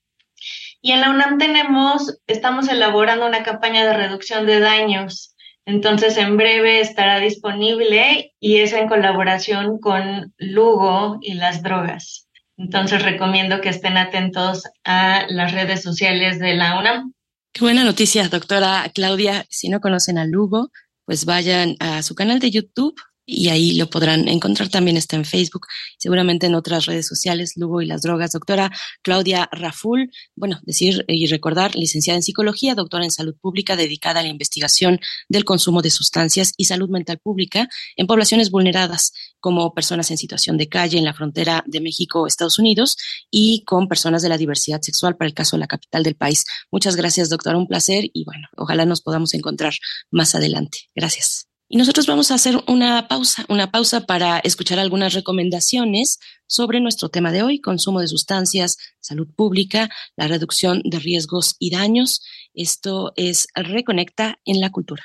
Y 0.81 0.91
en 0.91 1.01
la 1.01 1.09
UNAM 1.09 1.37
tenemos, 1.37 2.19
estamos 2.27 2.67
elaborando 2.67 3.25
una 3.25 3.43
campaña 3.43 3.85
de 3.85 3.93
reducción 3.93 4.45
de 4.45 4.59
daños. 4.59 5.35
Entonces, 5.65 6.17
en 6.17 6.37
breve 6.37 6.79
estará 6.79 7.19
disponible 7.19 8.33
y 8.39 8.57
es 8.57 8.71
en 8.73 8.87
colaboración 8.87 9.79
con 9.79 10.33
Lugo 10.37 11.17
y 11.21 11.33
las 11.33 11.61
drogas. 11.61 12.29
Entonces, 12.57 13.03
recomiendo 13.03 13.59
que 13.59 13.69
estén 13.69 13.97
atentos 13.97 14.63
a 14.85 15.25
las 15.29 15.51
redes 15.51 15.83
sociales 15.83 16.39
de 16.39 16.55
la 16.55 16.79
UNAM. 16.79 17.13
Qué 17.53 17.61
buena 17.61 17.83
noticia, 17.83 18.27
doctora 18.29 18.89
Claudia. 18.93 19.45
Si 19.49 19.69
no 19.69 19.81
conocen 19.81 20.17
a 20.17 20.25
Lugo, 20.25 20.69
pues 21.05 21.25
vayan 21.25 21.75
a 21.79 22.01
su 22.03 22.15
canal 22.15 22.39
de 22.39 22.51
YouTube 22.51 22.95
y 23.29 23.49
ahí 23.49 23.73
lo 23.73 23.89
podrán 23.89 24.27
encontrar. 24.29 24.69
También 24.69 24.95
está 24.95 25.17
en 25.17 25.25
Facebook, 25.25 25.67
seguramente 25.99 26.47
en 26.47 26.55
otras 26.55 26.85
redes 26.85 27.05
sociales, 27.05 27.53
Lugo 27.57 27.81
y 27.81 27.85
las 27.85 28.01
drogas. 28.01 28.31
Doctora 28.31 28.71
Claudia 29.03 29.49
Raful, 29.51 30.09
bueno, 30.35 30.59
decir 30.63 31.03
y 31.07 31.27
recordar, 31.27 31.75
licenciada 31.75 32.15
en 32.15 32.23
psicología, 32.23 32.73
doctora 32.73 33.03
en 33.03 33.11
salud 33.11 33.35
pública, 33.39 33.75
dedicada 33.75 34.21
a 34.21 34.23
la 34.23 34.29
investigación 34.29 34.99
del 35.27 35.43
consumo 35.43 35.81
de 35.81 35.89
sustancias 35.89 36.53
y 36.55 36.65
salud 36.65 36.89
mental 36.89 37.19
pública 37.19 37.67
en 37.97 38.07
poblaciones 38.07 38.49
vulneradas, 38.49 39.11
como 39.41 39.73
personas 39.73 40.09
en 40.09 40.17
situación 40.17 40.57
de 40.57 40.69
calle 40.69 40.97
en 40.97 41.05
la 41.05 41.13
frontera 41.13 41.63
de 41.67 41.81
México, 41.81 42.27
Estados 42.27 42.59
Unidos, 42.59 42.95
y 43.29 43.63
con 43.65 43.89
personas 43.89 44.21
de 44.21 44.29
la 44.29 44.37
diversidad 44.37 44.81
sexual 44.81 45.17
para 45.17 45.27
el 45.27 45.33
caso 45.33 45.57
de 45.57 45.61
la 45.61 45.67
capital 45.67 46.03
del 46.03 46.15
país. 46.15 46.45
Muchas 46.71 46.95
gracias, 46.95 47.29
doctora. 47.29 47.57
Un 47.57 47.67
placer 47.67 48.05
y 48.13 48.23
bueno, 48.23 48.47
ojalá 48.55 48.85
nos 48.85 49.01
podamos 49.01 49.33
encontrar 49.33 49.73
más 50.11 50.33
adelante. 50.33 50.89
Gracias. 50.95 51.46
Y 51.69 51.77
nosotros 51.77 52.07
vamos 52.07 52.31
a 52.31 52.35
hacer 52.35 52.57
una 52.67 53.09
pausa, 53.09 53.45
una 53.49 53.71
pausa 53.71 54.01
para 54.01 54.39
escuchar 54.39 54.79
algunas 54.79 55.13
recomendaciones 55.13 56.19
sobre 56.47 56.79
nuestro 56.79 57.09
tema 57.09 57.33
de 57.33 57.43
hoy, 57.43 57.59
consumo 57.59 57.99
de 57.99 58.07
sustancias, 58.07 58.77
salud 59.01 59.27
pública, 59.35 59.89
la 60.15 60.27
reducción 60.29 60.81
de 60.85 60.99
riesgos 60.99 61.57
y 61.59 61.71
daños. 61.71 62.21
Esto 62.53 63.11
es 63.17 63.47
Reconecta 63.53 64.39
en 64.45 64.61
la 64.61 64.69
cultura. 64.69 65.03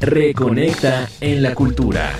Reconecta 0.00 1.10
en 1.20 1.42
la 1.42 1.54
cultura. 1.54 2.18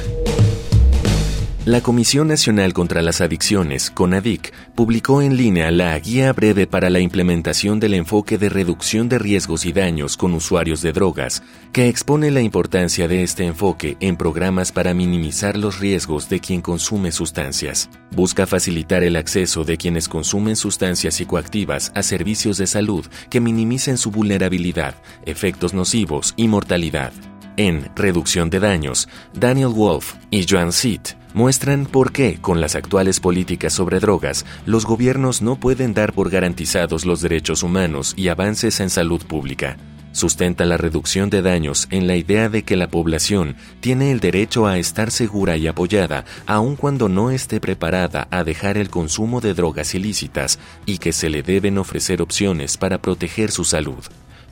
La 1.64 1.80
Comisión 1.80 2.26
Nacional 2.26 2.72
contra 2.72 3.02
las 3.02 3.20
Adicciones, 3.20 3.92
CONADIC, 3.92 4.52
publicó 4.74 5.22
en 5.22 5.36
línea 5.36 5.70
la 5.70 5.96
Guía 6.00 6.32
Breve 6.32 6.66
para 6.66 6.90
la 6.90 6.98
Implementación 6.98 7.78
del 7.78 7.94
Enfoque 7.94 8.36
de 8.36 8.48
Reducción 8.48 9.08
de 9.08 9.20
Riesgos 9.20 9.64
y 9.64 9.72
Daños 9.72 10.16
con 10.16 10.34
Usuarios 10.34 10.82
de 10.82 10.92
Drogas, 10.92 11.44
que 11.70 11.86
expone 11.86 12.32
la 12.32 12.40
importancia 12.40 13.06
de 13.06 13.22
este 13.22 13.46
enfoque 13.46 13.96
en 14.00 14.16
programas 14.16 14.72
para 14.72 14.92
minimizar 14.92 15.56
los 15.56 15.78
riesgos 15.78 16.28
de 16.28 16.40
quien 16.40 16.62
consume 16.62 17.12
sustancias. 17.12 17.88
Busca 18.10 18.48
facilitar 18.48 19.04
el 19.04 19.14
acceso 19.14 19.62
de 19.62 19.76
quienes 19.76 20.08
consumen 20.08 20.56
sustancias 20.56 21.14
psicoactivas 21.14 21.92
a 21.94 22.02
servicios 22.02 22.58
de 22.58 22.66
salud 22.66 23.06
que 23.30 23.40
minimicen 23.40 23.98
su 23.98 24.10
vulnerabilidad, 24.10 24.96
efectos 25.26 25.74
nocivos 25.74 26.34
y 26.36 26.48
mortalidad. 26.48 27.12
En 27.56 27.88
Reducción 27.94 28.50
de 28.50 28.58
Daños, 28.58 29.08
Daniel 29.32 29.68
Wolf 29.68 30.14
y 30.30 30.44
Joan 30.48 30.72
Seat 30.72 31.21
muestran 31.34 31.86
por 31.86 32.12
qué, 32.12 32.38
con 32.40 32.60
las 32.60 32.74
actuales 32.74 33.20
políticas 33.20 33.72
sobre 33.72 34.00
drogas, 34.00 34.44
los 34.66 34.86
gobiernos 34.86 35.42
no 35.42 35.56
pueden 35.56 35.94
dar 35.94 36.12
por 36.12 36.30
garantizados 36.30 37.04
los 37.04 37.20
derechos 37.20 37.62
humanos 37.62 38.14
y 38.16 38.28
avances 38.28 38.80
en 38.80 38.90
salud 38.90 39.24
pública. 39.24 39.76
Sustenta 40.12 40.66
la 40.66 40.76
reducción 40.76 41.30
de 41.30 41.40
daños 41.40 41.88
en 41.90 42.06
la 42.06 42.16
idea 42.16 42.50
de 42.50 42.64
que 42.64 42.76
la 42.76 42.88
población 42.88 43.56
tiene 43.80 44.12
el 44.12 44.20
derecho 44.20 44.66
a 44.66 44.78
estar 44.78 45.10
segura 45.10 45.56
y 45.56 45.66
apoyada 45.66 46.26
aun 46.46 46.76
cuando 46.76 47.08
no 47.08 47.30
esté 47.30 47.60
preparada 47.60 48.28
a 48.30 48.44
dejar 48.44 48.76
el 48.76 48.90
consumo 48.90 49.40
de 49.40 49.54
drogas 49.54 49.94
ilícitas 49.94 50.58
y 50.84 50.98
que 50.98 51.12
se 51.12 51.30
le 51.30 51.42
deben 51.42 51.78
ofrecer 51.78 52.20
opciones 52.20 52.76
para 52.76 53.00
proteger 53.00 53.50
su 53.50 53.64
salud. 53.64 54.04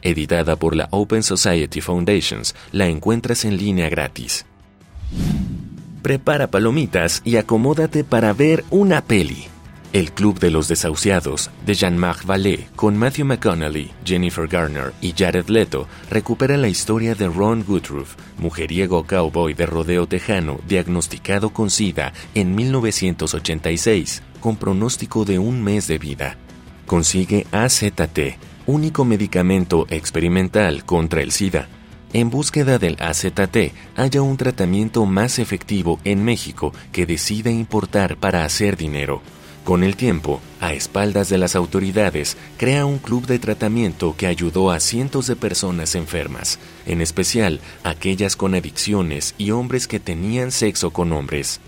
Editada 0.02 0.56
por 0.56 0.74
la 0.74 0.88
Open 0.92 1.22
Society 1.22 1.82
Foundations, 1.82 2.54
la 2.72 2.86
encuentras 2.86 3.44
en 3.44 3.58
línea 3.58 3.90
gratis. 3.90 4.46
Prepara 6.02 6.50
palomitas 6.50 7.20
y 7.24 7.36
acomódate 7.36 8.04
para 8.04 8.32
ver 8.32 8.64
una 8.70 9.02
peli. 9.02 9.44
El 9.92 10.12
Club 10.12 10.38
de 10.38 10.50
los 10.50 10.68
Desahuciados, 10.68 11.50
de 11.66 11.74
Jean-Marc 11.74 12.24
Vallée, 12.24 12.68
con 12.76 12.96
Matthew 12.96 13.26
McConaughey, 13.26 13.90
Jennifer 14.04 14.46
Garner 14.46 14.94
y 15.02 15.12
Jared 15.12 15.48
Leto, 15.48 15.88
recupera 16.08 16.56
la 16.56 16.68
historia 16.68 17.14
de 17.14 17.26
Ron 17.26 17.64
Woodruff, 17.68 18.14
mujeriego 18.38 19.04
cowboy 19.04 19.52
de 19.52 19.66
rodeo 19.66 20.06
tejano 20.06 20.60
diagnosticado 20.66 21.50
con 21.50 21.70
SIDA 21.70 22.12
en 22.34 22.54
1986, 22.54 24.22
con 24.40 24.56
pronóstico 24.56 25.24
de 25.24 25.38
un 25.38 25.62
mes 25.62 25.86
de 25.86 25.98
vida. 25.98 26.36
Consigue 26.86 27.46
AZT, 27.50 28.38
único 28.66 29.04
medicamento 29.04 29.86
experimental 29.90 30.84
contra 30.84 31.20
el 31.20 31.32
SIDA. 31.32 31.68
En 32.12 32.28
búsqueda 32.28 32.78
del 32.78 32.96
AZT 33.00 33.72
haya 33.94 34.22
un 34.22 34.36
tratamiento 34.36 35.06
más 35.06 35.38
efectivo 35.38 36.00
en 36.04 36.24
México 36.24 36.72
que 36.90 37.06
decida 37.06 37.50
importar 37.50 38.16
para 38.16 38.44
hacer 38.44 38.76
dinero. 38.76 39.22
Con 39.62 39.84
el 39.84 39.94
tiempo, 39.94 40.40
a 40.58 40.72
espaldas 40.72 41.28
de 41.28 41.38
las 41.38 41.54
autoridades, 41.54 42.36
crea 42.56 42.84
un 42.84 42.98
club 42.98 43.26
de 43.26 43.38
tratamiento 43.38 44.16
que 44.16 44.26
ayudó 44.26 44.72
a 44.72 44.80
cientos 44.80 45.28
de 45.28 45.36
personas 45.36 45.94
enfermas, 45.94 46.58
en 46.86 47.00
especial 47.00 47.60
aquellas 47.84 48.34
con 48.34 48.56
adicciones 48.56 49.34
y 49.38 49.52
hombres 49.52 49.86
que 49.86 50.00
tenían 50.00 50.50
sexo 50.50 50.90
con 50.90 51.12
hombres. 51.12 51.60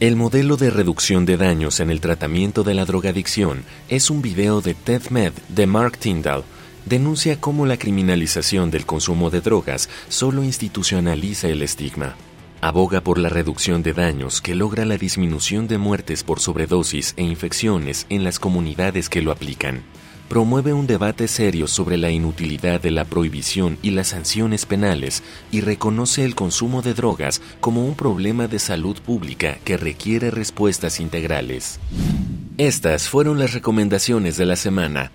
El 0.00 0.16
modelo 0.16 0.56
de 0.56 0.70
reducción 0.70 1.26
de 1.26 1.36
daños 1.36 1.80
en 1.80 1.90
el 1.90 2.00
tratamiento 2.00 2.62
de 2.62 2.72
la 2.72 2.86
drogadicción 2.86 3.64
es 3.88 4.10
un 4.10 4.22
video 4.22 4.62
de 4.62 4.74
TED 4.74 5.02
de 5.48 5.66
Mark 5.66 5.98
Tyndall. 5.98 6.44
Denuncia 6.88 7.38
cómo 7.38 7.66
la 7.66 7.76
criminalización 7.76 8.70
del 8.70 8.86
consumo 8.86 9.28
de 9.28 9.42
drogas 9.42 9.90
solo 10.08 10.42
institucionaliza 10.42 11.48
el 11.48 11.60
estigma. 11.60 12.16
Aboga 12.62 13.02
por 13.02 13.18
la 13.18 13.28
reducción 13.28 13.82
de 13.82 13.92
daños 13.92 14.40
que 14.40 14.54
logra 14.54 14.86
la 14.86 14.96
disminución 14.96 15.68
de 15.68 15.76
muertes 15.76 16.24
por 16.24 16.40
sobredosis 16.40 17.12
e 17.18 17.24
infecciones 17.24 18.06
en 18.08 18.24
las 18.24 18.38
comunidades 18.38 19.10
que 19.10 19.20
lo 19.20 19.32
aplican. 19.32 19.82
Promueve 20.30 20.72
un 20.72 20.86
debate 20.86 21.28
serio 21.28 21.66
sobre 21.66 21.98
la 21.98 22.10
inutilidad 22.10 22.80
de 22.80 22.90
la 22.90 23.04
prohibición 23.04 23.76
y 23.82 23.90
las 23.90 24.08
sanciones 24.08 24.64
penales 24.64 25.22
y 25.52 25.60
reconoce 25.60 26.24
el 26.24 26.34
consumo 26.34 26.80
de 26.80 26.94
drogas 26.94 27.42
como 27.60 27.84
un 27.84 27.96
problema 27.96 28.48
de 28.48 28.58
salud 28.58 28.96
pública 29.02 29.58
que 29.62 29.76
requiere 29.76 30.30
respuestas 30.30 31.00
integrales. 31.00 31.80
Estas 32.56 33.10
fueron 33.10 33.38
las 33.38 33.52
recomendaciones 33.52 34.38
de 34.38 34.46
la 34.46 34.56
semana. 34.56 35.12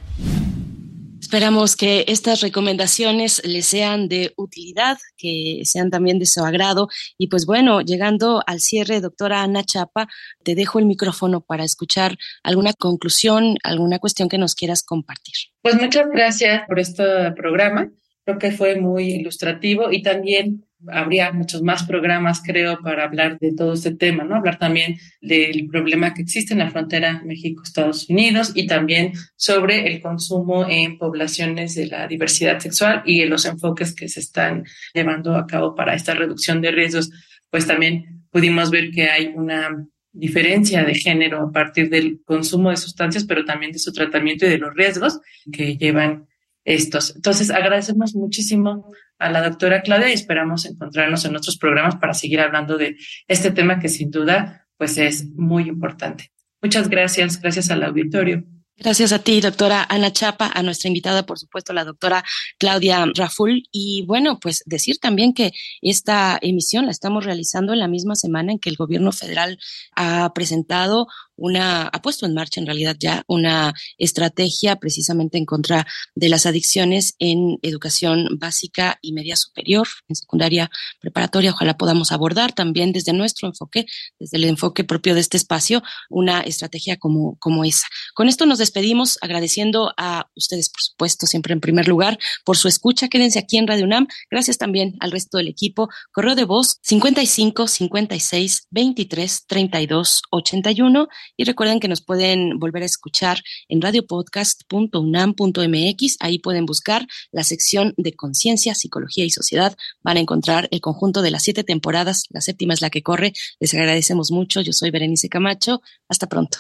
Esperamos 1.34 1.76
que 1.76 2.06
estas 2.10 2.41
recomendaciones 2.41 3.41
les 3.43 3.65
sean 3.65 4.08
de 4.08 4.34
utilidad, 4.38 5.00
que 5.17 5.62
sean 5.63 5.89
también 5.89 6.19
de 6.19 6.28
su 6.28 6.46
agrado. 6.46 6.89
Y 7.17 7.26
pues 7.26 7.48
bueno, 7.48 7.82
llegando 7.82 8.43
al 8.46 8.60
cierre, 8.60 9.02
doctora 9.02 9.41
Ana 9.41 9.63
Chapa, 9.63 10.08
te 10.43 10.54
dejo 10.54 10.78
el 10.78 10.86
micrófono 10.86 11.41
para 11.41 11.63
escuchar 11.63 12.19
alguna 12.43 12.74
conclusión, 12.74 13.56
alguna 13.63 13.98
cuestión 13.98 14.30
que 14.30 14.38
nos 14.38 14.54
quieras 14.54 14.84
compartir. 14.84 15.34
Pues 15.63 15.74
muchas 15.82 16.06
gracias 16.12 16.67
por 16.67 16.80
este 16.80 17.32
programa. 17.32 17.91
Creo 18.26 18.38
que 18.38 18.52
fue 18.52 18.80
muy 18.80 19.13
ilustrativo 19.13 19.91
y 19.91 20.04
también 20.04 20.67
habría 20.91 21.32
muchos 21.32 21.62
más 21.62 21.84
programas, 21.84 22.41
creo, 22.46 22.80
para 22.82 23.06
hablar 23.06 23.38
de 23.39 23.54
todo 23.54 23.74
este 23.74 23.96
tema, 23.96 24.24
¿no? 24.24 24.36
Hablar 24.36 24.60
también 24.60 24.98
del 25.22 25.67
problema 25.67 26.13
que 26.13 26.22
existe 26.22 26.54
en 26.54 26.60
la 26.60 26.72
frontera 26.72 27.22
México-Estados 27.26 28.10
Unidos 28.10 28.52
y 28.56 28.67
también 28.67 29.13
sobre 29.36 29.88
el 29.88 30.02
consumo 30.02 30.65
en 30.67 30.98
poblaciones 30.98 31.76
de 31.76 31.88
la 31.88 32.08
diversidad 32.08 32.60
sexual 32.60 33.04
y 33.06 33.26
los 33.26 33.46
enfoques 33.46 33.96
que 33.96 34.08
se 34.08 34.19
están 34.19 34.63
llevando 34.93 35.36
a 35.36 35.48
cabo 35.48 35.76
para 35.76 35.96
esta 35.96 36.13
reducción 36.13 36.62
de 36.62 36.72
riesgos. 36.72 37.12
Pues 37.50 37.67
también 37.67 38.26
pudimos 38.32 38.72
ver 38.72 38.91
que 38.91 39.10
hay 39.10 39.32
una 39.36 39.86
diferencia 40.12 40.84
de 40.84 40.96
género 40.96 41.41
a 41.41 41.52
partir 41.52 41.89
del 41.89 42.22
consumo 42.24 42.69
de 42.69 42.78
sustancias, 42.78 43.26
pero 43.26 43.46
también 43.46 43.72
de 43.72 43.80
su 43.80 43.91
tratamiento 43.91 44.46
y 44.46 44.50
de 44.50 44.60
los 44.60 44.74
riesgos 44.74 45.19
que 45.52 45.76
llevan 45.76 46.28
estos. 46.65 47.15
Entonces, 47.15 47.50
agradecemos 47.50 48.15
muchísimo 48.15 48.91
a 49.19 49.30
la 49.30 49.41
doctora 49.41 49.82
Claudia 49.82 50.10
y 50.10 50.13
esperamos 50.13 50.65
encontrarnos 50.65 51.26
en 51.26 51.36
otros 51.36 51.58
programas 51.58 51.95
para 51.95 52.13
seguir 52.13 52.39
hablando 52.39 52.78
de 52.78 52.97
este 53.28 53.52
tema 53.52 53.80
que 53.80 53.89
sin 53.89 54.12
duda 54.12 54.67
pues 54.78 54.97
es 54.97 55.30
muy 55.36 55.67
importante. 55.69 56.32
Muchas 56.62 56.89
gracias, 56.89 57.39
gracias 57.39 57.69
al 57.71 57.84
auditorio. 57.84 58.43
Gracias 58.76 59.12
a 59.12 59.19
ti, 59.19 59.39
doctora 59.39 59.86
Ana 59.88 60.12
Chapa, 60.12 60.52
a 60.52 60.63
nuestra 60.63 60.88
invitada, 60.88 61.28
por 61.28 61.38
supuesto, 61.38 61.73
la 61.73 61.86
doctora 61.86 62.23
Claudia 62.58 63.06
Raful. 63.15 63.63
Y 63.71 64.04
bueno, 64.08 64.39
pues 64.39 64.63
decir 64.65 64.97
también 64.97 65.34
que 65.34 65.52
esta 65.82 66.39
emisión 66.41 66.86
la 66.86 66.91
estamos 66.91 67.23
realizando 67.23 67.73
en 67.73 67.80
la 67.80 67.88
misma 67.88 68.15
semana 68.15 68.52
en 68.52 68.60
que 68.60 68.71
el 68.71 68.76
gobierno 68.76 69.12
federal 69.12 69.60
ha 69.95 70.34
presentado 70.34 71.06
una, 71.36 71.84
ha 71.84 72.02
puesto 72.02 72.26
en 72.26 72.34
marcha 72.34 72.60
en 72.60 72.65
realidad 72.65 72.96
ya 73.00 73.24
una 73.28 73.74
estrategia 73.98 74.76
precisamente 74.78 75.38
en 75.38 75.46
contra 75.46 75.88
de 76.15 76.30
las 76.30 76.46
adicciones 76.46 77.15
en 77.19 77.58
educación 77.62 78.28
básica 78.39 79.00
y 79.02 79.13
media 79.13 79.36
superior, 79.36 79.88
en 80.08 80.15
secundaria 80.15 80.69
preparatoria. 81.00 81.52
Ojalá 81.52 81.78
podamos 81.78 82.12
abordar 82.12 82.54
también 82.54 82.91
desde 82.91 83.13
nuestro 83.13 83.48
enfoque, 83.48 83.86
desde 84.19 84.38
el 84.38 84.46
enfoque 84.46 84.84
propio 84.84 85.13
de 85.13 85.22
este 85.22 85.38
espacio, 85.38 85.84
una 86.10 86.41
estrategia 86.41 86.98
como, 86.98 87.38
como 87.39 87.63
esa. 87.63 87.88
Con 88.13 88.28
esto 88.30 88.46
nos 88.46 88.60
despedimos 88.60 89.17
agradeciendo 89.22 89.93
a 89.98 90.30
ustedes, 90.36 90.69
por 90.69 90.82
supuesto, 90.82 91.28
siempre 91.28 91.54
en 91.54 91.62
primer 91.62 91.88
lugar, 91.88 92.19
por 92.46 92.58
su 92.58 92.67
escucha. 92.67 93.08
Quédense 93.08 93.39
aquí 93.39 93.58
en 93.58 93.67
Radio 93.67 93.86
UNAM. 93.86 94.08
Gracias 94.30 94.58
también 94.58 94.96
al 95.00 95.12
resto 95.12 95.38
del 95.38 95.48
equipo. 95.48 95.89
Correo 96.12 96.36
de 96.36 96.46
voz 96.46 96.80
55 96.84 97.67
56 97.67 98.67
23 98.69 99.46
32 99.48 100.22
81 100.32 101.08
y 101.38 101.44
recuerden 101.44 101.80
que 101.80 101.88
nos 101.88 102.02
pueden 102.02 102.60
volver 102.60 102.84
a 102.84 102.86
escuchar 102.86 103.42
en 103.68 103.82
radiopodcast.unam.mx. 103.82 106.18
Ahí 106.20 106.40
pueden 106.40 106.66
buscar 106.66 107.08
la 107.32 107.44
sección 107.44 107.94
de 107.98 108.14
conciencia, 108.14 108.76
psicología 108.76 109.26
y 109.26 109.30
sociedad. 109.30 109.76
Van 110.04 110.18
a 110.18 110.22
encontrar 110.22 110.68
el 110.72 110.82
conjunto 110.82 111.22
de 111.22 111.32
las 111.32 111.44
siete 111.44 111.64
temporadas. 111.64 112.26
La 112.30 112.42
séptima 112.42 112.74
es 112.74 112.82
la 112.82 112.90
que 112.90 113.04
corre. 113.04 113.34
Les 113.60 113.74
agradecemos 113.74 114.32
mucho. 114.32 114.62
Yo 114.62 114.74
soy 114.74 114.92
Berenice 114.92 115.30
Camacho. 115.30 115.82
Hasta 116.08 116.28
pronto. 116.28 116.60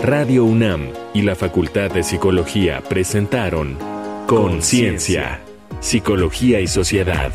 Radio 0.00 0.44
UNAM 0.44 0.92
y 1.14 1.22
la 1.22 1.34
Facultad 1.34 1.90
de 1.90 2.02
Psicología 2.02 2.82
presentaron 2.82 3.78
Conciencia, 4.26 5.42
Psicología 5.80 6.60
y 6.60 6.66
Sociedad. 6.66 7.32